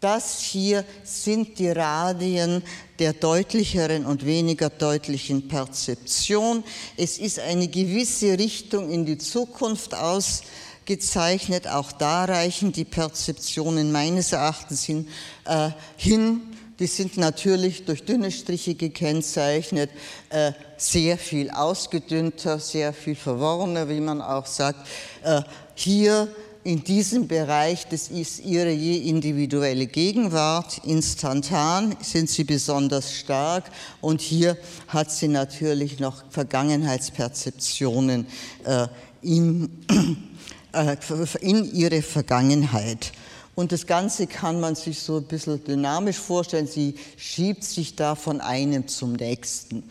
Das 0.00 0.40
hier 0.40 0.84
sind 1.02 1.58
die 1.58 1.70
Radien 1.70 2.62
der 2.98 3.14
deutlicheren 3.14 4.04
und 4.04 4.24
weniger 4.24 4.70
deutlichen 4.70 5.48
Perzeption. 5.48 6.62
Es 6.96 7.18
ist 7.18 7.40
eine 7.40 7.66
gewisse 7.66 8.38
Richtung 8.38 8.90
in 8.90 9.06
die 9.06 9.18
Zukunft 9.18 9.94
ausgezeichnet. 9.94 11.66
Auch 11.66 11.90
da 11.90 12.26
reichen 12.26 12.70
die 12.70 12.84
Perzeptionen 12.84 13.90
meines 13.90 14.32
Erachtens 14.32 14.84
hin, 14.84 15.08
äh, 15.46 15.70
hin 15.96 16.53
die 16.78 16.86
sind 16.86 17.16
natürlich 17.16 17.84
durch 17.84 18.04
dünne 18.04 18.30
Striche 18.30 18.74
gekennzeichnet, 18.74 19.90
äh, 20.30 20.52
sehr 20.76 21.18
viel 21.18 21.50
ausgedünnter, 21.50 22.58
sehr 22.58 22.92
viel 22.92 23.14
verworrener, 23.14 23.88
wie 23.88 24.00
man 24.00 24.20
auch 24.20 24.46
sagt. 24.46 24.86
Äh, 25.22 25.42
hier 25.74 26.28
in 26.64 26.82
diesem 26.82 27.28
Bereich, 27.28 27.86
das 27.88 28.08
ist 28.08 28.40
ihre 28.40 28.72
je 28.72 28.96
individuelle 29.08 29.86
Gegenwart, 29.86 30.80
instantan 30.84 31.94
sind 32.00 32.30
sie 32.30 32.44
besonders 32.44 33.12
stark 33.12 33.70
und 34.00 34.22
hier 34.22 34.56
hat 34.88 35.12
sie 35.12 35.28
natürlich 35.28 36.00
noch 36.00 36.24
Vergangenheitsperzeptionen 36.30 38.26
äh, 38.64 38.88
in, 39.20 39.68
äh, 40.72 40.96
in 41.40 41.70
ihre 41.72 42.00
Vergangenheit. 42.00 43.12
Und 43.54 43.70
das 43.70 43.86
Ganze 43.86 44.26
kann 44.26 44.60
man 44.60 44.74
sich 44.74 45.00
so 45.00 45.18
ein 45.18 45.24
bisschen 45.24 45.62
dynamisch 45.62 46.18
vorstellen. 46.18 46.66
Sie 46.66 46.96
schiebt 47.16 47.62
sich 47.62 47.94
da 47.94 48.14
von 48.14 48.40
einem 48.40 48.88
zum 48.88 49.14
nächsten. 49.14 49.90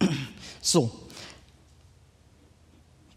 So, 0.62 0.90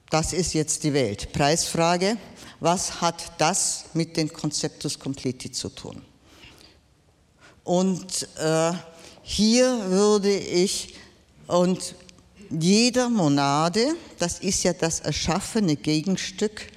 das 0.10 0.32
ist 0.32 0.54
jetzt 0.54 0.86
die 0.86 0.94
Welt. 0.94 1.34
Preisfrage, 1.34 2.18
was 2.62 3.02
hat 3.02 3.34
das 3.38 3.86
mit 3.94 4.16
den 4.16 4.32
Conceptus 4.32 4.98
Completi 4.98 5.52
zu 5.52 5.68
tun? 5.68 6.02
Und 7.66 8.30
äh, 8.38 8.72
hier 9.24 9.90
würde 9.90 10.34
ich, 10.34 10.96
und 11.48 11.96
jeder 12.50 13.10
Monade, 13.10 13.96
das 14.20 14.40
ist 14.40 14.64
ja 14.64 14.72
das 14.72 15.02
erschaffene 15.02 15.76
Gegenstück 15.76 16.68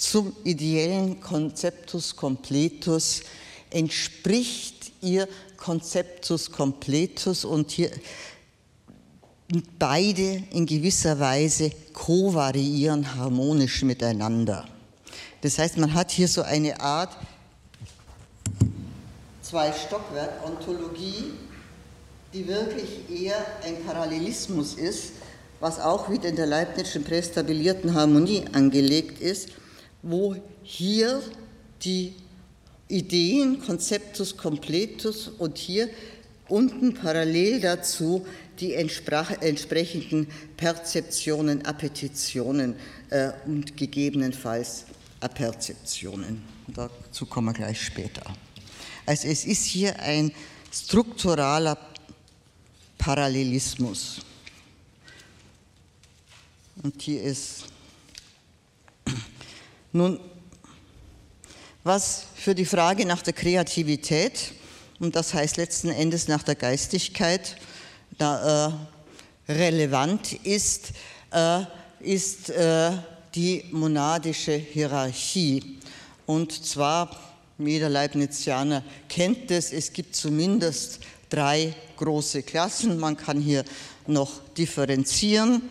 zum 0.00 0.34
ideellen 0.44 1.20
Conceptus 1.20 2.16
completus 2.16 3.20
entspricht 3.68 4.92
ihr 5.02 5.28
Conceptus 5.58 6.50
completus 6.50 7.44
und 7.44 7.70
hier 7.70 7.90
beide 9.78 10.42
in 10.52 10.64
gewisser 10.64 11.20
Weise 11.20 11.70
kovariieren 11.92 13.14
harmonisch 13.14 13.82
miteinander. 13.82 14.66
Das 15.42 15.58
heißt, 15.58 15.76
man 15.76 15.92
hat 15.92 16.10
hier 16.10 16.28
so 16.28 16.42
eine 16.42 16.80
Art 16.80 17.14
zwei 19.42 19.70
Stockwerk 19.70 20.46
Ontologie, 20.46 21.32
die 22.32 22.48
wirklich 22.48 23.10
eher 23.10 23.36
ein 23.64 23.84
Parallelismus 23.84 24.74
ist, 24.74 25.12
was 25.60 25.78
auch 25.78 26.08
wieder 26.08 26.30
in 26.30 26.36
der 26.36 26.46
Leibnizischen 26.46 27.04
prästabilierten 27.04 27.94
Harmonie 27.94 28.46
angelegt 28.54 29.20
ist 29.20 29.50
wo 30.02 30.36
hier 30.62 31.22
die 31.82 32.14
Ideen, 32.88 33.62
Konzeptus 33.62 34.36
completus 34.36 35.28
und 35.28 35.58
hier 35.58 35.88
unten 36.48 36.94
parallel 36.94 37.60
dazu 37.60 38.26
die 38.58 38.74
entsprechenden 38.74 40.26
Perzeptionen, 40.56 41.64
Appetitionen 41.64 42.74
äh, 43.10 43.30
und 43.46 43.76
gegebenenfalls 43.76 44.84
Aperzeptionen. 45.20 46.42
Dazu 46.66 47.26
kommen 47.26 47.48
wir 47.48 47.54
gleich 47.54 47.80
später. 47.80 48.22
Also 49.06 49.28
es 49.28 49.44
ist 49.44 49.64
hier 49.64 49.98
ein 50.00 50.32
strukturaler 50.72 51.78
Parallelismus. 52.98 54.20
Und 56.82 57.00
hier 57.00 57.22
ist 57.22 57.64
nun, 59.92 60.20
was 61.82 62.24
für 62.36 62.54
die 62.54 62.64
Frage 62.64 63.06
nach 63.06 63.22
der 63.22 63.32
Kreativität, 63.32 64.52
und 65.00 65.16
das 65.16 65.34
heißt 65.34 65.56
letzten 65.56 65.88
Endes 65.88 66.28
nach 66.28 66.42
der 66.42 66.54
Geistigkeit, 66.54 67.56
da, 68.18 68.68
äh, 69.48 69.52
relevant 69.52 70.32
ist, 70.44 70.92
äh, 71.32 71.62
ist 72.00 72.50
äh, 72.50 72.92
die 73.34 73.64
monadische 73.72 74.52
Hierarchie. 74.52 75.78
Und 76.26 76.52
zwar, 76.64 77.10
jeder 77.58 77.88
Leibnizianer 77.88 78.84
kennt 79.08 79.50
es, 79.50 79.72
es 79.72 79.92
gibt 79.92 80.14
zumindest 80.14 81.00
drei 81.30 81.74
große 81.96 82.42
Klassen. 82.42 82.98
Man 82.98 83.16
kann 83.16 83.40
hier 83.40 83.64
noch 84.06 84.40
differenzieren 84.56 85.62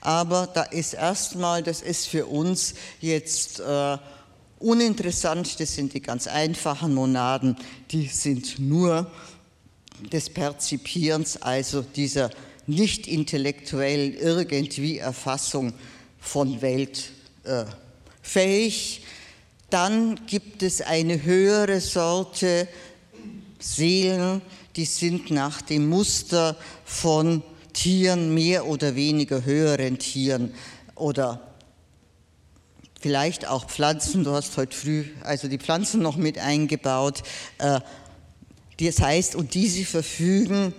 aber 0.00 0.46
da 0.46 0.62
ist 0.62 0.94
erstmal, 0.94 1.62
das 1.62 1.82
ist 1.82 2.06
für 2.06 2.26
uns 2.26 2.74
jetzt 3.00 3.60
äh, 3.60 3.98
uninteressant, 4.58 5.60
das 5.60 5.74
sind 5.74 5.94
die 5.94 6.00
ganz 6.00 6.26
einfachen 6.26 6.94
Monaden, 6.94 7.56
die 7.90 8.06
sind 8.06 8.58
nur 8.58 9.10
des 10.12 10.30
Perzipierens, 10.30 11.42
also 11.42 11.82
dieser 11.82 12.30
nicht 12.66 13.06
intellektuell 13.06 14.14
irgendwie 14.14 14.98
Erfassung 14.98 15.72
von 16.20 16.60
Welt 16.60 17.10
äh, 17.44 17.64
fähig. 18.22 19.02
Dann 19.70 20.20
gibt 20.26 20.62
es 20.62 20.80
eine 20.80 21.22
höhere 21.22 21.80
Sorte 21.80 22.68
Seelen, 23.58 24.42
die 24.76 24.84
sind 24.84 25.30
nach 25.30 25.62
dem 25.62 25.88
Muster 25.88 26.56
von 26.84 27.42
Tieren, 27.72 28.34
mehr 28.34 28.66
oder 28.66 28.94
weniger 28.94 29.44
höheren 29.44 29.98
Tieren 29.98 30.54
oder 30.94 31.40
vielleicht 33.00 33.46
auch 33.46 33.66
Pflanzen. 33.66 34.24
Du 34.24 34.32
hast 34.32 34.56
heute 34.56 34.76
früh 34.76 35.04
also 35.22 35.48
die 35.48 35.58
Pflanzen 35.58 36.02
noch 36.02 36.16
mit 36.16 36.38
eingebaut. 36.38 37.22
Äh, 37.58 37.80
das 38.80 39.00
heißt, 39.00 39.34
und 39.34 39.54
diese 39.54 39.84
verfügen 39.84 40.72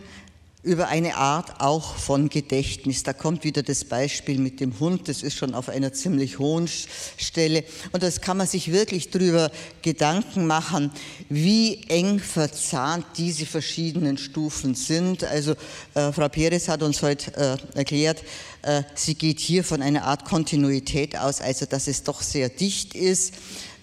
über 0.62 0.90
eine 0.90 1.16
Art 1.16 1.62
auch 1.62 1.96
von 1.96 2.28
Gedächtnis. 2.28 3.04
Da 3.04 3.14
kommt 3.14 3.46
wieder 3.46 3.64
das 3.64 3.86
Beispiel 3.86 4.40
mit 4.40 4.60
dem 4.60 4.78
Hund, 4.82 5.08
das 5.08 5.24
ist 5.24 5.38
schon 5.38 5.56
auf 5.56 5.70
einer 5.70 5.94
ziemlich 5.94 6.38
hohen 6.38 6.68
Stelle. 6.68 7.64
Und 7.94 8.04
das 8.04 8.20
kann 8.20 8.36
man 8.36 8.46
sich 8.46 8.70
wirklich 8.70 9.10
darüber 9.10 9.52
Gedanken 9.82 10.48
machen, 10.48 10.92
wie 11.30 11.82
eng 11.88 12.20
verzahnt 12.20 13.06
diese 13.18 13.46
verschiedenen 13.46 14.18
Stufen 14.18 14.76
sind. 14.76 15.24
Also 15.24 15.54
äh, 15.94 16.12
Frau 16.12 16.28
Perez 16.28 16.68
hat 16.68 16.84
uns 16.84 17.02
heute 17.02 17.58
äh, 17.74 17.78
erklärt, 17.78 18.22
äh, 18.62 18.84
sie 18.96 19.16
geht 19.16 19.40
hier 19.40 19.64
von 19.64 19.82
einer 19.82 20.04
Art 20.04 20.26
Kontinuität 20.26 21.18
aus, 21.18 21.40
also 21.40 21.66
dass 21.66 21.88
es 21.88 22.04
doch 22.04 22.22
sehr 22.22 22.50
dicht 22.50 22.96
ist 22.96 23.34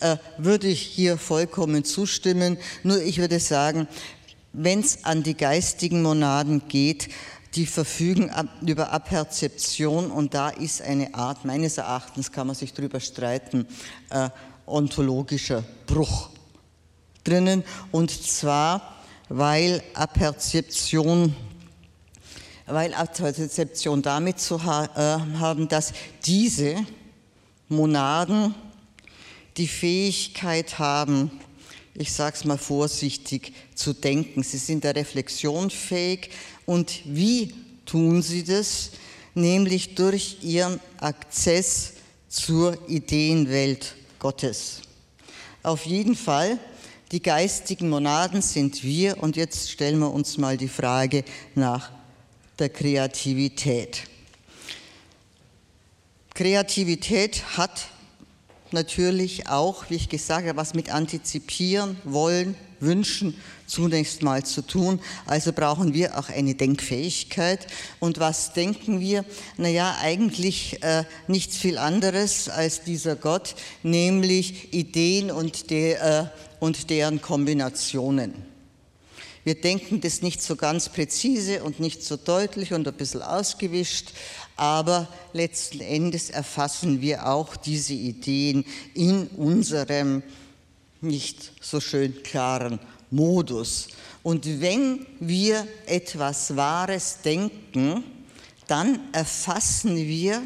äh, 0.00 0.16
würde 0.38 0.68
ich 0.68 0.80
hier 0.80 1.16
vollkommen 1.16 1.84
zustimmen. 1.84 2.58
Nur 2.82 3.00
ich 3.00 3.18
würde 3.18 3.40
sagen, 3.40 3.88
wenn 4.56 4.80
es 4.80 5.04
an 5.04 5.22
die 5.22 5.36
geistigen 5.36 6.02
Monaden 6.02 6.62
geht, 6.68 7.08
die 7.54 7.66
verfügen 7.66 8.30
über 8.62 8.92
Aperzeption 8.92 10.10
und 10.10 10.34
da 10.34 10.48
ist 10.48 10.82
eine 10.82 11.14
Art, 11.14 11.44
meines 11.44 11.78
Erachtens 11.78 12.32
kann 12.32 12.46
man 12.46 12.56
sich 12.56 12.72
darüber 12.72 13.00
streiten, 13.00 13.66
äh, 14.10 14.30
ontologischer 14.66 15.62
Bruch 15.86 16.30
drinnen. 17.22 17.64
Und 17.92 18.10
zwar, 18.10 18.96
weil 19.28 19.82
Aperzeption 19.94 21.34
weil 22.66 22.94
Aperzeption 22.94 24.02
damit 24.02 24.40
zu 24.40 24.64
ha 24.64 24.86
äh, 24.96 25.38
haben, 25.38 25.68
dass 25.68 25.92
diese 26.24 26.74
Monaden 27.68 28.54
die 29.56 29.68
Fähigkeit 29.68 30.78
haben, 30.78 31.30
ich 31.98 32.12
sage 32.12 32.36
es 32.36 32.44
mal 32.44 32.58
vorsichtig, 32.58 33.52
zu 33.74 33.92
denken. 33.92 34.42
Sie 34.42 34.58
sind 34.58 34.84
der 34.84 34.94
Reflexion 34.94 35.70
fähig. 35.70 36.30
Und 36.64 37.00
wie 37.04 37.54
tun 37.84 38.22
sie 38.22 38.44
das? 38.44 38.90
Nämlich 39.34 39.94
durch 39.94 40.38
ihren 40.42 40.80
Akzess 40.98 41.94
zur 42.28 42.78
Ideenwelt 42.88 43.94
Gottes. 44.18 44.82
Auf 45.62 45.86
jeden 45.86 46.16
Fall, 46.16 46.58
die 47.12 47.22
geistigen 47.22 47.88
Monaden 47.88 48.42
sind 48.42 48.82
wir. 48.82 49.22
Und 49.22 49.36
jetzt 49.36 49.70
stellen 49.70 49.98
wir 49.98 50.12
uns 50.12 50.38
mal 50.38 50.56
die 50.56 50.68
Frage 50.68 51.24
nach 51.54 51.90
der 52.58 52.68
Kreativität. 52.68 54.04
Kreativität 56.34 57.56
hat 57.56 57.88
natürlich 58.72 59.48
auch, 59.48 59.88
wie 59.88 59.94
ich 59.94 60.08
gesagt 60.08 60.46
habe, 60.46 60.56
was 60.56 60.74
mit 60.74 60.90
Antizipieren, 60.90 61.96
Wollen, 62.04 62.54
Wünschen 62.80 63.34
zunächst 63.66 64.22
mal 64.22 64.44
zu 64.44 64.62
tun. 64.62 65.00
Also 65.26 65.52
brauchen 65.52 65.94
wir 65.94 66.18
auch 66.18 66.28
eine 66.28 66.54
Denkfähigkeit. 66.54 67.66
Und 68.00 68.18
was 68.20 68.52
denken 68.52 69.00
wir? 69.00 69.24
Naja, 69.56 69.96
eigentlich 70.00 70.82
äh, 70.82 71.04
nichts 71.26 71.56
viel 71.56 71.78
anderes 71.78 72.48
als 72.48 72.82
dieser 72.82 73.16
Gott, 73.16 73.54
nämlich 73.82 74.72
Ideen 74.72 75.30
und, 75.30 75.70
de, 75.70 75.94
äh, 75.94 76.24
und 76.60 76.90
deren 76.90 77.20
Kombinationen. 77.20 78.55
Wir 79.46 79.54
denken 79.54 80.00
das 80.00 80.22
nicht 80.22 80.42
so 80.42 80.56
ganz 80.56 80.88
präzise 80.88 81.62
und 81.62 81.78
nicht 81.78 82.02
so 82.02 82.16
deutlich 82.16 82.72
und 82.72 82.88
ein 82.88 82.94
bisschen 82.94 83.22
ausgewischt, 83.22 84.12
aber 84.56 85.06
letzten 85.32 85.80
Endes 85.80 86.30
erfassen 86.30 87.00
wir 87.00 87.28
auch 87.28 87.54
diese 87.54 87.92
Ideen 87.92 88.64
in 88.92 89.28
unserem 89.28 90.24
nicht 91.00 91.52
so 91.60 91.78
schön 91.78 92.24
klaren 92.24 92.80
Modus. 93.12 93.86
Und 94.24 94.60
wenn 94.60 95.06
wir 95.20 95.64
etwas 95.86 96.56
Wahres 96.56 97.18
denken, 97.24 98.02
dann 98.66 98.98
erfassen 99.12 99.96
wir 99.96 100.42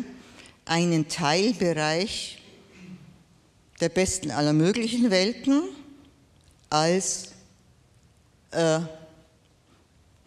einen 0.67 1.09
Teilbereich 1.09 2.37
der 3.81 3.89
besten 3.89 4.31
aller 4.31 4.53
möglichen 4.53 5.11
Welten 5.11 5.63
als 6.69 7.30
äh, 8.51 8.81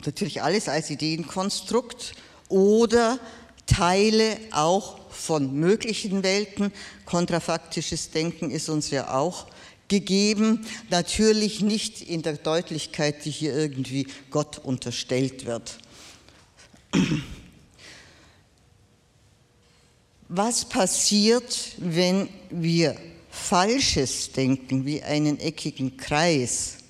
natürlich 0.05 0.41
alles 0.41 0.69
als 0.69 0.89
Ideenkonstrukt 0.89 2.13
oder 2.49 3.19
Teile 3.65 4.37
auch 4.51 4.99
von 5.09 5.53
möglichen 5.53 6.23
Welten. 6.23 6.71
Kontrafaktisches 7.05 8.11
Denken 8.11 8.51
ist 8.51 8.69
uns 8.69 8.89
ja 8.89 9.13
auch 9.13 9.47
gegeben, 9.87 10.65
natürlich 10.89 11.61
nicht 11.61 12.01
in 12.01 12.21
der 12.21 12.33
Deutlichkeit, 12.33 13.25
die 13.25 13.31
hier 13.31 13.55
irgendwie 13.55 14.07
Gott 14.31 14.57
unterstellt 14.57 15.45
wird. 15.45 15.77
Was 20.29 20.65
passiert, 20.65 21.75
wenn 21.77 22.27
wir 22.49 22.95
Falsches 23.29 24.31
denken, 24.31 24.85
wie 24.85 25.03
einen 25.03 25.39
eckigen 25.39 25.97
Kreis? 25.97 26.82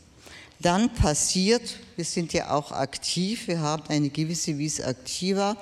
Dann 0.64 0.94
passiert, 0.94 1.78
wir 1.98 2.06
sind 2.06 2.32
ja 2.32 2.52
auch 2.52 2.72
aktiv, 2.72 3.48
wir 3.48 3.60
haben 3.60 3.84
eine 3.90 4.10
gewisse 4.10 4.58
Vis 4.58 4.80
activa, 4.80 5.58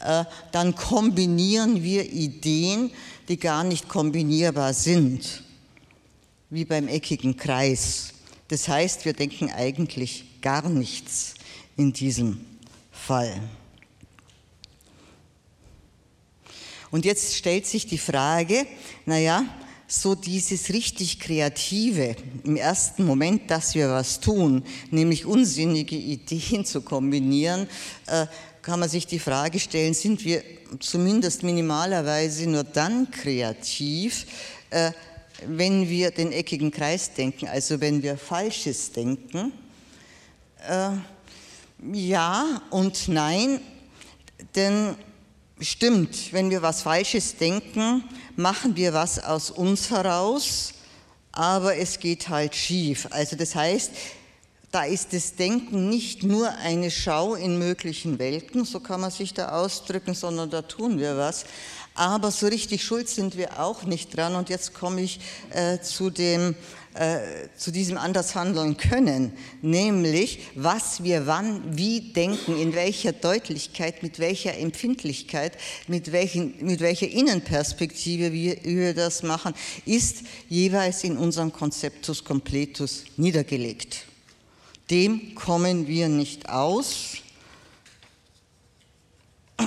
äh, 0.00 0.24
dann 0.50 0.74
kombinieren 0.74 1.82
wir 1.82 2.10
Ideen, 2.10 2.90
die 3.28 3.36
gar 3.36 3.64
nicht 3.64 3.86
kombinierbar 3.86 4.72
sind, 4.72 5.42
wie 6.48 6.64
beim 6.64 6.88
eckigen 6.88 7.36
Kreis. 7.36 8.14
Das 8.48 8.66
heißt, 8.66 9.04
wir 9.04 9.12
denken 9.12 9.50
eigentlich 9.50 10.24
gar 10.40 10.66
nichts 10.70 11.34
in 11.76 11.92
diesem 11.92 12.40
Fall. 12.90 13.38
Und 16.90 17.04
jetzt 17.04 17.34
stellt 17.34 17.66
sich 17.66 17.86
die 17.86 17.98
Frage, 17.98 18.66
naja, 19.04 19.44
so 19.88 20.14
dieses 20.14 20.70
richtig 20.70 21.20
Kreative 21.20 22.16
im 22.44 22.56
ersten 22.56 23.04
Moment, 23.04 23.50
dass 23.50 23.74
wir 23.74 23.88
was 23.90 24.20
tun, 24.20 24.64
nämlich 24.90 25.26
unsinnige 25.26 25.96
Ideen 25.96 26.64
zu 26.64 26.82
kombinieren, 26.82 27.68
äh, 28.06 28.26
kann 28.62 28.80
man 28.80 28.88
sich 28.88 29.06
die 29.06 29.20
Frage 29.20 29.60
stellen, 29.60 29.94
sind 29.94 30.24
wir 30.24 30.42
zumindest 30.80 31.44
minimalerweise 31.44 32.48
nur 32.48 32.64
dann 32.64 33.10
kreativ, 33.10 34.26
äh, 34.70 34.90
wenn 35.46 35.88
wir 35.88 36.10
den 36.10 36.32
eckigen 36.32 36.70
Kreis 36.70 37.12
denken, 37.14 37.46
also 37.46 37.80
wenn 37.80 38.02
wir 38.02 38.16
Falsches 38.16 38.90
denken? 38.90 39.52
Äh, 40.68 40.90
ja 41.92 42.62
und 42.70 43.06
nein, 43.06 43.60
denn 44.56 44.96
stimmt, 45.60 46.32
wenn 46.32 46.50
wir 46.50 46.62
was 46.62 46.82
Falsches 46.82 47.36
denken, 47.36 48.04
machen 48.36 48.76
wir 48.76 48.92
was 48.92 49.18
aus 49.22 49.50
uns 49.50 49.90
heraus, 49.90 50.74
aber 51.32 51.76
es 51.76 51.98
geht 51.98 52.28
halt 52.28 52.54
schief. 52.54 53.08
Also 53.10 53.36
das 53.36 53.54
heißt, 53.54 53.92
da 54.70 54.84
ist 54.84 55.12
das 55.12 55.36
Denken 55.36 55.88
nicht 55.88 56.22
nur 56.22 56.50
eine 56.56 56.90
Schau 56.90 57.34
in 57.34 57.58
möglichen 57.58 58.18
Welten, 58.18 58.64
so 58.64 58.80
kann 58.80 59.00
man 59.00 59.10
sich 59.10 59.32
da 59.32 59.50
ausdrücken, 59.50 60.14
sondern 60.14 60.50
da 60.50 60.62
tun 60.62 60.98
wir 60.98 61.16
was. 61.16 61.44
Aber 61.94 62.30
so 62.30 62.46
richtig 62.46 62.84
schuld 62.84 63.08
sind 63.08 63.38
wir 63.38 63.58
auch 63.58 63.84
nicht 63.84 64.14
dran. 64.14 64.34
Und 64.34 64.50
jetzt 64.50 64.74
komme 64.74 65.00
ich 65.00 65.18
äh, 65.50 65.80
zu, 65.80 66.10
dem, 66.10 66.54
äh, 66.96 67.48
zu 67.56 67.70
diesem 67.70 67.98
Andershandeln 67.98 68.76
können, 68.76 69.32
nämlich 69.60 70.40
was 70.54 71.02
wir 71.02 71.26
wann, 71.26 71.76
wie 71.76 72.12
denken, 72.12 72.58
in 72.58 72.74
welcher 72.74 73.12
Deutlichkeit, 73.12 74.02
mit 74.02 74.18
welcher 74.18 74.56
Empfindlichkeit, 74.56 75.52
mit, 75.88 76.12
welchen, 76.12 76.64
mit 76.64 76.80
welcher 76.80 77.08
Innenperspektive 77.08 78.32
wir, 78.32 78.64
wir 78.64 78.94
das 78.94 79.22
machen, 79.22 79.54
ist 79.84 80.22
jeweils 80.48 81.04
in 81.04 81.16
unserem 81.16 81.52
Konzeptus 81.52 82.24
completus 82.24 83.04
niedergelegt. 83.16 84.06
Dem 84.90 85.34
kommen 85.34 85.86
wir 85.86 86.08
nicht 86.08 86.48
aus. 86.48 87.16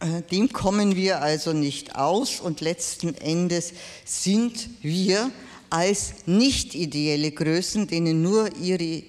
Äh, 0.00 0.22
dem 0.30 0.52
kommen 0.52 0.94
wir 0.94 1.22
also 1.22 1.52
nicht 1.52 1.96
aus 1.96 2.40
und 2.40 2.60
letzten 2.60 3.14
Endes 3.14 3.72
sind 4.04 4.68
wir 4.82 5.30
als 5.70 6.14
nicht 6.26 6.74
ideelle 6.74 7.32
Größen, 7.32 7.86
denen 7.86 8.22
nur 8.22 8.54
ihre, 8.56 9.02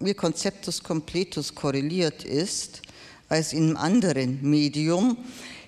ihr 0.00 0.14
Konzeptus 0.14 0.82
completus 0.82 1.54
korreliert 1.54 2.24
ist, 2.24 2.82
als 3.28 3.52
in 3.52 3.68
einem 3.68 3.76
anderen 3.76 4.38
Medium, 4.42 5.16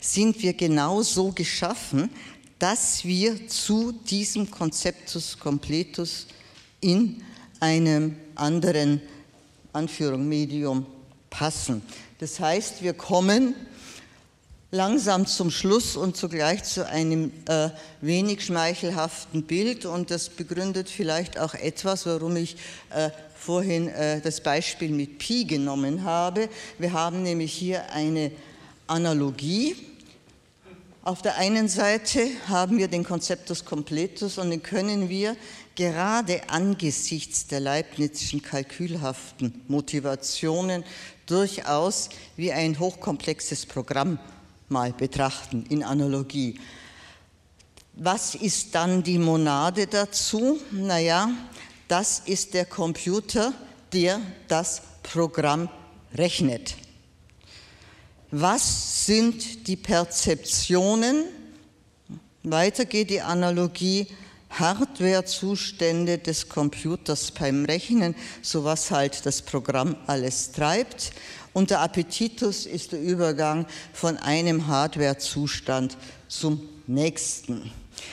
sind 0.00 0.42
wir 0.42 0.52
genauso 0.52 1.32
geschaffen, 1.32 2.10
dass 2.58 3.04
wir 3.04 3.48
zu 3.48 3.92
diesem 3.92 4.50
Konzeptus 4.50 5.38
completus 5.38 6.26
in 6.80 7.22
einem 7.58 8.16
anderen 8.34 9.00
Anführung 9.72 10.28
Medium 10.28 10.86
passen. 11.30 11.82
Das 12.18 12.38
heißt, 12.38 12.82
wir 12.82 12.94
kommen 12.94 13.54
langsam 14.70 15.26
zum 15.26 15.50
Schluss 15.50 15.96
und 15.96 16.16
zugleich 16.16 16.62
zu 16.64 16.86
einem 16.86 17.32
äh, 17.48 17.70
wenig 18.00 18.44
schmeichelhaften 18.44 19.44
Bild 19.44 19.86
und 19.86 20.10
das 20.10 20.28
begründet 20.28 20.90
vielleicht 20.90 21.38
auch 21.38 21.54
etwas, 21.54 22.04
warum 22.04 22.36
ich 22.36 22.56
äh, 22.90 23.10
vorhin 23.34 23.88
äh, 23.88 24.20
das 24.20 24.42
Beispiel 24.42 24.90
mit 24.90 25.18
Pi 25.18 25.44
genommen 25.44 26.04
habe. 26.04 26.50
Wir 26.78 26.92
haben 26.92 27.22
nämlich 27.22 27.52
hier 27.52 27.90
eine 27.92 28.30
Analogie. 28.86 29.74
Auf 31.02 31.22
der 31.22 31.36
einen 31.36 31.68
Seite 31.68 32.28
haben 32.48 32.76
wir 32.76 32.88
den 32.88 33.04
Konzeptus 33.04 33.64
completus 33.64 34.36
und 34.36 34.50
den 34.50 34.62
können 34.62 35.08
wir 35.08 35.34
gerade 35.76 36.42
angesichts 36.50 37.46
der 37.46 37.60
Leibnizischen 37.60 38.42
kalkülhaften 38.42 39.62
Motivationen 39.68 40.84
durchaus 41.24 42.10
wie 42.36 42.52
ein 42.52 42.78
hochkomplexes 42.78 43.64
Programm 43.64 44.18
mal 44.68 44.92
betrachten 44.92 45.64
in 45.68 45.82
Analogie. 45.82 46.58
Was 47.94 48.34
ist 48.34 48.74
dann 48.74 49.02
die 49.02 49.18
Monade 49.18 49.86
dazu? 49.86 50.60
Naja, 50.70 51.30
das 51.88 52.20
ist 52.26 52.54
der 52.54 52.64
Computer, 52.64 53.52
der 53.92 54.20
das 54.46 54.82
Programm 55.02 55.68
rechnet. 56.14 56.76
Was 58.30 59.06
sind 59.06 59.66
die 59.66 59.76
Perzeptionen? 59.76 61.24
Weiter 62.42 62.84
geht 62.84 63.10
die 63.10 63.22
Analogie 63.22 64.06
Hardwarezustände 64.50 66.18
des 66.18 66.48
Computers 66.48 67.30
beim 67.30 67.64
Rechnen, 67.64 68.14
so 68.42 68.64
was 68.64 68.90
halt 68.90 69.26
das 69.26 69.42
Programm 69.42 69.96
alles 70.06 70.52
treibt. 70.52 71.12
Und 71.58 71.70
der 71.70 71.80
Appetitus 71.80 72.66
ist 72.66 72.92
der 72.92 73.00
Übergang 73.00 73.66
von 73.92 74.16
einem 74.16 74.68
Hardwarezustand 74.68 75.96
zum 76.28 76.68
nächsten. 76.86 77.72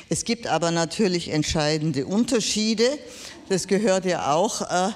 Es 0.09 0.25
gibt 0.25 0.47
aber 0.47 0.71
natürlich 0.71 1.29
entscheidende 1.29 2.07
Unterschiede. 2.07 2.97
Das 3.47 3.67
gehört 3.67 4.05
ja 4.05 4.33
auch 4.33 4.63
äh, 4.63 4.89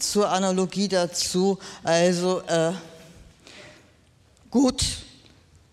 zur 0.00 0.30
Analogie 0.30 0.88
dazu. 0.88 1.60
Also 1.84 2.40
äh, 2.48 2.72
gut, 4.50 4.84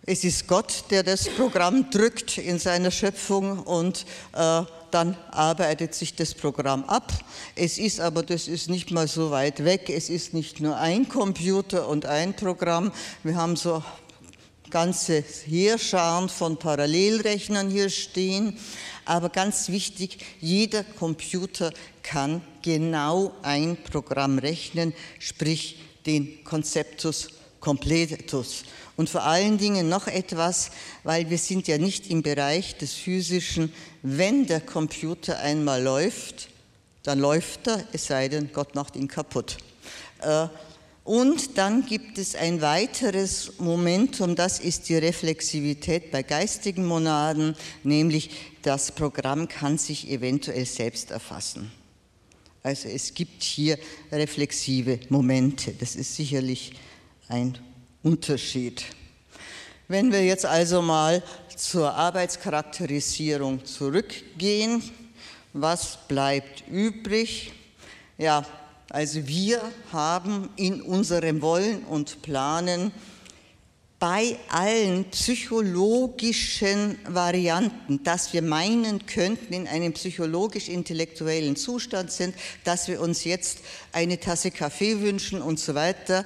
es 0.06 0.24
ist 0.24 0.48
Gott, 0.48 0.84
der 0.92 1.02
das 1.02 1.28
Programm 1.30 1.90
drückt 1.90 2.38
in 2.38 2.60
seiner 2.60 2.92
Schöpfung 2.92 3.58
und 3.58 4.06
äh, 4.34 4.62
dann 4.92 5.18
arbeitet 5.32 5.96
sich 5.96 6.16
das 6.16 6.34
Programm 6.34 6.84
ab. 6.86 7.12
Es 7.56 7.78
ist 7.78 8.00
aber, 8.00 8.24
das 8.24 8.48
ist 8.48 8.70
nicht 8.70 8.92
mal 8.92 9.08
so 9.08 9.32
weit 9.32 9.64
weg, 9.64 9.90
es 9.90 10.10
ist 10.10 10.34
nicht 10.34 10.60
nur 10.60 10.78
ein 10.78 11.08
Computer 11.10 11.88
und 11.88 12.06
ein 12.06 12.36
Programm. 12.36 12.92
Wir 13.24 13.36
haben 13.36 13.56
so 13.56 13.84
ganze 14.70 15.24
Heerscharen 15.46 16.30
von 16.30 16.58
Parallelrechnern 16.58 17.70
hier 17.70 17.90
stehen. 17.90 18.58
Aber 19.06 19.30
ganz 19.30 19.70
wichtig, 19.70 20.20
jeder 20.40 20.84
Computer 20.84 21.72
kann 22.04 22.42
genau 22.62 23.34
ein 23.42 23.78
Programm 23.92 24.38
rechnen, 24.38 24.94
sprich 25.20 25.80
den 26.06 26.44
Konzeptus 26.44 27.30
completus. 27.60 28.64
Und 29.00 29.10
vor 29.10 29.24
allen 29.24 29.58
Dingen 29.58 29.88
noch 29.88 30.08
etwas, 30.08 30.72
weil 31.06 31.30
wir 31.30 31.38
sind 31.38 31.70
ja 31.70 31.78
nicht 31.78 32.10
im 32.10 32.22
Bereich 32.22 32.76
des 32.76 32.95
Physischen. 32.95 33.72
Wenn 34.02 34.45
der 34.45 34.60
Computer 34.60 35.39
einmal 35.39 35.82
läuft, 35.82 36.50
dann 37.04 37.18
läuft 37.18 37.68
er, 37.68 37.82
es 37.93 38.08
sei 38.08 38.28
denn, 38.28 38.52
Gott 38.52 38.76
macht 38.76 38.97
ihn 38.97 39.08
kaputt. 39.08 39.56
Äh, 40.22 40.47
und 41.06 41.58
dann 41.58 41.86
gibt 41.86 42.18
es 42.18 42.36
ein 42.36 42.60
weiteres 42.60 43.54
Momentum, 43.60 44.36
das 44.36 44.60
ist 44.60 44.89
die 44.89 44.97
Reflexivität 44.97 46.12
bei 46.12 46.22
geistigen 46.22 46.86
Monaden, 46.86 47.56
nämlich 47.84 48.32
das 48.64 48.91
Programm 48.91 49.47
kann 49.47 49.78
sich 49.78 50.10
eventuell 50.10 50.66
selbst 50.66 51.12
erfassen. 51.12 51.72
Also 52.64 52.89
es 52.89 53.14
gibt 53.14 53.43
hier 53.43 53.80
reflexive 54.12 55.00
Momente, 55.08 55.72
das 55.72 55.95
ist 55.95 56.18
sicherlich 56.18 56.74
ein 57.30 57.58
Unterschied. 58.02 58.86
Wenn 59.89 60.12
wir 60.12 60.24
jetzt 60.24 60.45
also 60.45 60.82
mal 60.82 61.22
zur 61.56 61.93
Arbeitscharakterisierung 61.93 63.66
zurückgehen, 63.66 64.82
was 65.52 65.97
bleibt 66.08 66.64
übrig? 66.70 67.52
Ja, 68.18 68.45
also 68.89 69.28
wir 69.28 69.62
haben 69.91 70.50
in 70.56 70.82
unserem 70.82 71.41
Wollen 71.41 71.84
und 71.84 72.22
Planen 72.22 72.91
bei 74.00 74.38
allen 74.47 75.04
psychologischen 75.10 76.97
Varianten, 77.06 78.02
dass 78.04 78.32
wir 78.32 78.41
meinen 78.41 79.06
könnten, 79.08 79.54
in 79.54 79.68
einem 79.68 79.91
psychologisch-intellektuellen 79.91 81.58
Zustand 81.58 82.12
sind, 82.12 82.34
dass 82.64 82.88
wir 82.88 83.02
uns 83.02 83.26
jetzt 83.26 83.60
eine 83.91 84.18
Tasse 84.18 84.52
Kaffee 84.52 85.02
wünschen 85.02 85.41
und 85.41 85.60
so 85.60 85.76
weiter, 85.76 86.24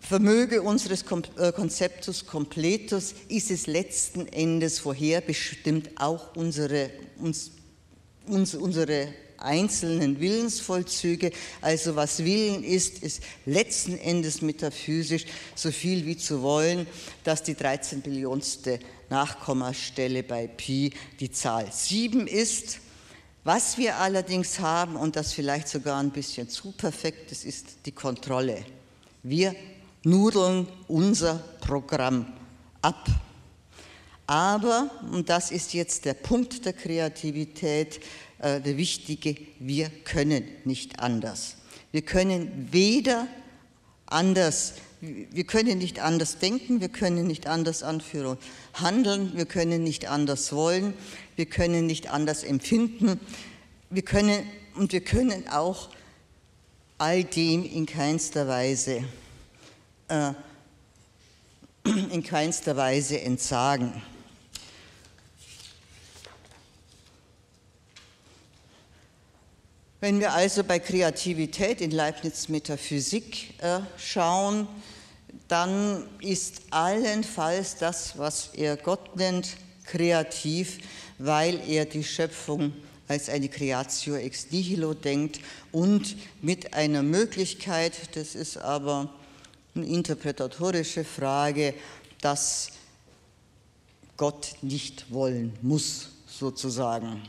Vermöge 0.00 0.62
unseres 0.62 1.04
äh, 1.36 1.52
Konzeptus 1.52 2.26
completus 2.26 3.14
ist 3.28 3.50
es 3.50 3.66
letzten 3.66 4.26
Endes 4.28 4.78
vorherbestimmt 4.78 5.90
auch 6.00 6.34
unsere, 6.36 6.90
uns, 7.18 7.50
uns, 8.26 8.54
unsere 8.54 9.08
einzelnen 9.38 10.20
Willensvollzüge. 10.20 11.30
Also 11.60 11.96
was 11.96 12.24
Willen 12.24 12.64
ist, 12.64 13.02
ist 13.02 13.22
letzten 13.46 13.98
Endes 13.98 14.42
metaphysisch 14.42 15.26
so 15.54 15.70
viel 15.70 16.06
wie 16.06 16.16
zu 16.16 16.42
wollen, 16.42 16.86
dass 17.24 17.42
die 17.42 17.54
13 17.54 18.00
Billionste 18.00 18.80
Nachkommastelle 19.10 20.22
bei 20.22 20.46
Pi 20.46 20.92
die 21.20 21.30
Zahl 21.30 21.70
7 21.70 22.26
ist. 22.26 22.78
Was 23.44 23.78
wir 23.78 23.96
allerdings 23.96 24.58
haben, 24.58 24.96
und 24.96 25.16
das 25.16 25.32
vielleicht 25.32 25.68
sogar 25.68 25.98
ein 26.00 26.10
bisschen 26.10 26.48
zu 26.48 26.72
perfekt 26.72 27.32
ist, 27.32 27.44
ist 27.44 27.66
die 27.86 27.92
Kontrolle. 27.92 28.64
Wir 29.22 29.54
nudeln 30.08 30.66
unser 30.86 31.34
Programm 31.60 32.26
ab. 32.82 33.08
Aber, 34.26 34.90
und 35.12 35.28
das 35.28 35.50
ist 35.50 35.72
jetzt 35.72 36.04
der 36.04 36.14
Punkt 36.14 36.64
der 36.66 36.74
Kreativität, 36.74 38.00
äh, 38.40 38.60
der 38.60 38.76
wichtige, 38.76 39.36
wir 39.58 39.88
können 40.04 40.44
nicht 40.64 41.00
anders. 41.00 41.56
Wir 41.92 42.02
können 42.02 42.68
weder 42.70 43.26
anders, 44.06 44.74
wir 45.00 45.44
können 45.44 45.78
nicht 45.78 46.00
anders 46.00 46.38
denken, 46.38 46.80
wir 46.80 46.88
können 46.88 47.26
nicht 47.26 47.46
anders 47.46 47.82
anführen, 47.82 48.36
handeln, 48.74 49.32
wir 49.34 49.46
können 49.46 49.82
nicht 49.82 50.08
anders 50.08 50.52
wollen, 50.52 50.92
wir 51.36 51.46
können 51.46 51.86
nicht 51.86 52.10
anders 52.10 52.42
empfinden, 52.42 53.18
wir 53.90 54.02
können 54.02 54.44
und 54.74 54.92
wir 54.92 55.00
können 55.00 55.48
auch 55.48 55.88
all 56.98 57.24
dem 57.24 57.64
in 57.64 57.86
keinster 57.86 58.48
Weise 58.48 59.04
äh, 60.08 60.32
in 62.10 62.22
keinster 62.22 62.76
Weise 62.76 63.20
entsagen. 63.20 64.02
Wenn 70.00 70.20
wir 70.20 70.32
also 70.32 70.62
bei 70.62 70.78
Kreativität 70.78 71.80
in 71.80 71.90
Leibniz 71.90 72.48
Metaphysik 72.48 73.60
äh, 73.60 73.80
schauen, 73.96 74.68
dann 75.48 76.06
ist 76.20 76.62
allenfalls 76.70 77.76
das, 77.78 78.16
was 78.16 78.50
er 78.54 78.76
Gott 78.76 79.16
nennt, 79.16 79.56
kreativ, 79.84 80.78
weil 81.18 81.60
er 81.68 81.84
die 81.84 82.04
Schöpfung 82.04 82.74
als 83.08 83.28
eine 83.28 83.48
Creatio 83.48 84.14
ex 84.14 84.50
nihilo 84.50 84.94
denkt 84.94 85.40
und 85.72 86.16
mit 86.42 86.74
einer 86.74 87.02
Möglichkeit, 87.02 87.94
das 88.14 88.34
ist 88.34 88.58
aber 88.58 89.12
interpretatorische 89.84 91.04
Frage, 91.04 91.74
dass 92.20 92.70
Gott 94.16 94.56
nicht 94.62 95.12
wollen 95.12 95.56
muss, 95.62 96.08
sozusagen. 96.26 97.22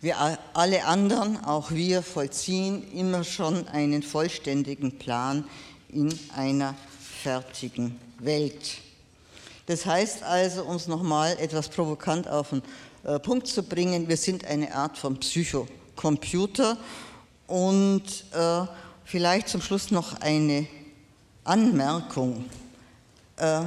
Wir 0.00 0.38
alle 0.52 0.84
anderen, 0.84 1.42
auch 1.44 1.70
wir, 1.70 2.02
vollziehen 2.02 2.92
immer 2.92 3.24
schon 3.24 3.66
einen 3.68 4.02
vollständigen 4.02 4.98
Plan 4.98 5.44
in 5.88 6.12
einer 6.36 6.74
fertigen 7.22 7.98
Welt. 8.18 8.78
Das 9.66 9.86
heißt 9.86 10.22
also, 10.22 10.64
um 10.64 10.76
es 10.76 10.88
nochmal 10.88 11.38
etwas 11.40 11.70
provokant 11.70 12.28
auf 12.28 12.50
den 12.50 12.62
äh, 13.04 13.18
Punkt 13.18 13.46
zu 13.46 13.62
bringen, 13.62 14.08
wir 14.08 14.18
sind 14.18 14.44
eine 14.44 14.74
Art 14.74 14.98
von 14.98 15.18
Psychocomputer 15.18 16.76
und 17.46 18.02
äh, 18.32 18.66
vielleicht 19.04 19.48
zum 19.48 19.62
Schluss 19.62 19.90
noch 19.90 20.20
eine 20.20 20.66
Anmerkung. 21.44 22.44
Äh, 23.36 23.62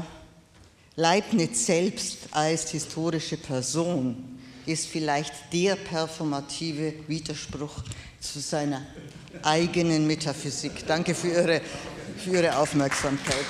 Leibniz 0.95 1.65
selbst 1.65 2.17
als 2.31 2.71
historische 2.71 3.37
Person 3.37 4.39
ist 4.65 4.87
vielleicht 4.87 5.33
der 5.53 5.75
performative 5.75 6.93
Widerspruch 7.07 7.83
zu 8.19 8.39
seiner 8.39 8.81
eigenen 9.43 10.07
Metaphysik. 10.07 10.85
Danke 10.87 11.13
für 11.13 11.29
Ihre, 11.29 11.61
für 12.17 12.31
Ihre 12.31 12.57
Aufmerksamkeit. 12.57 13.45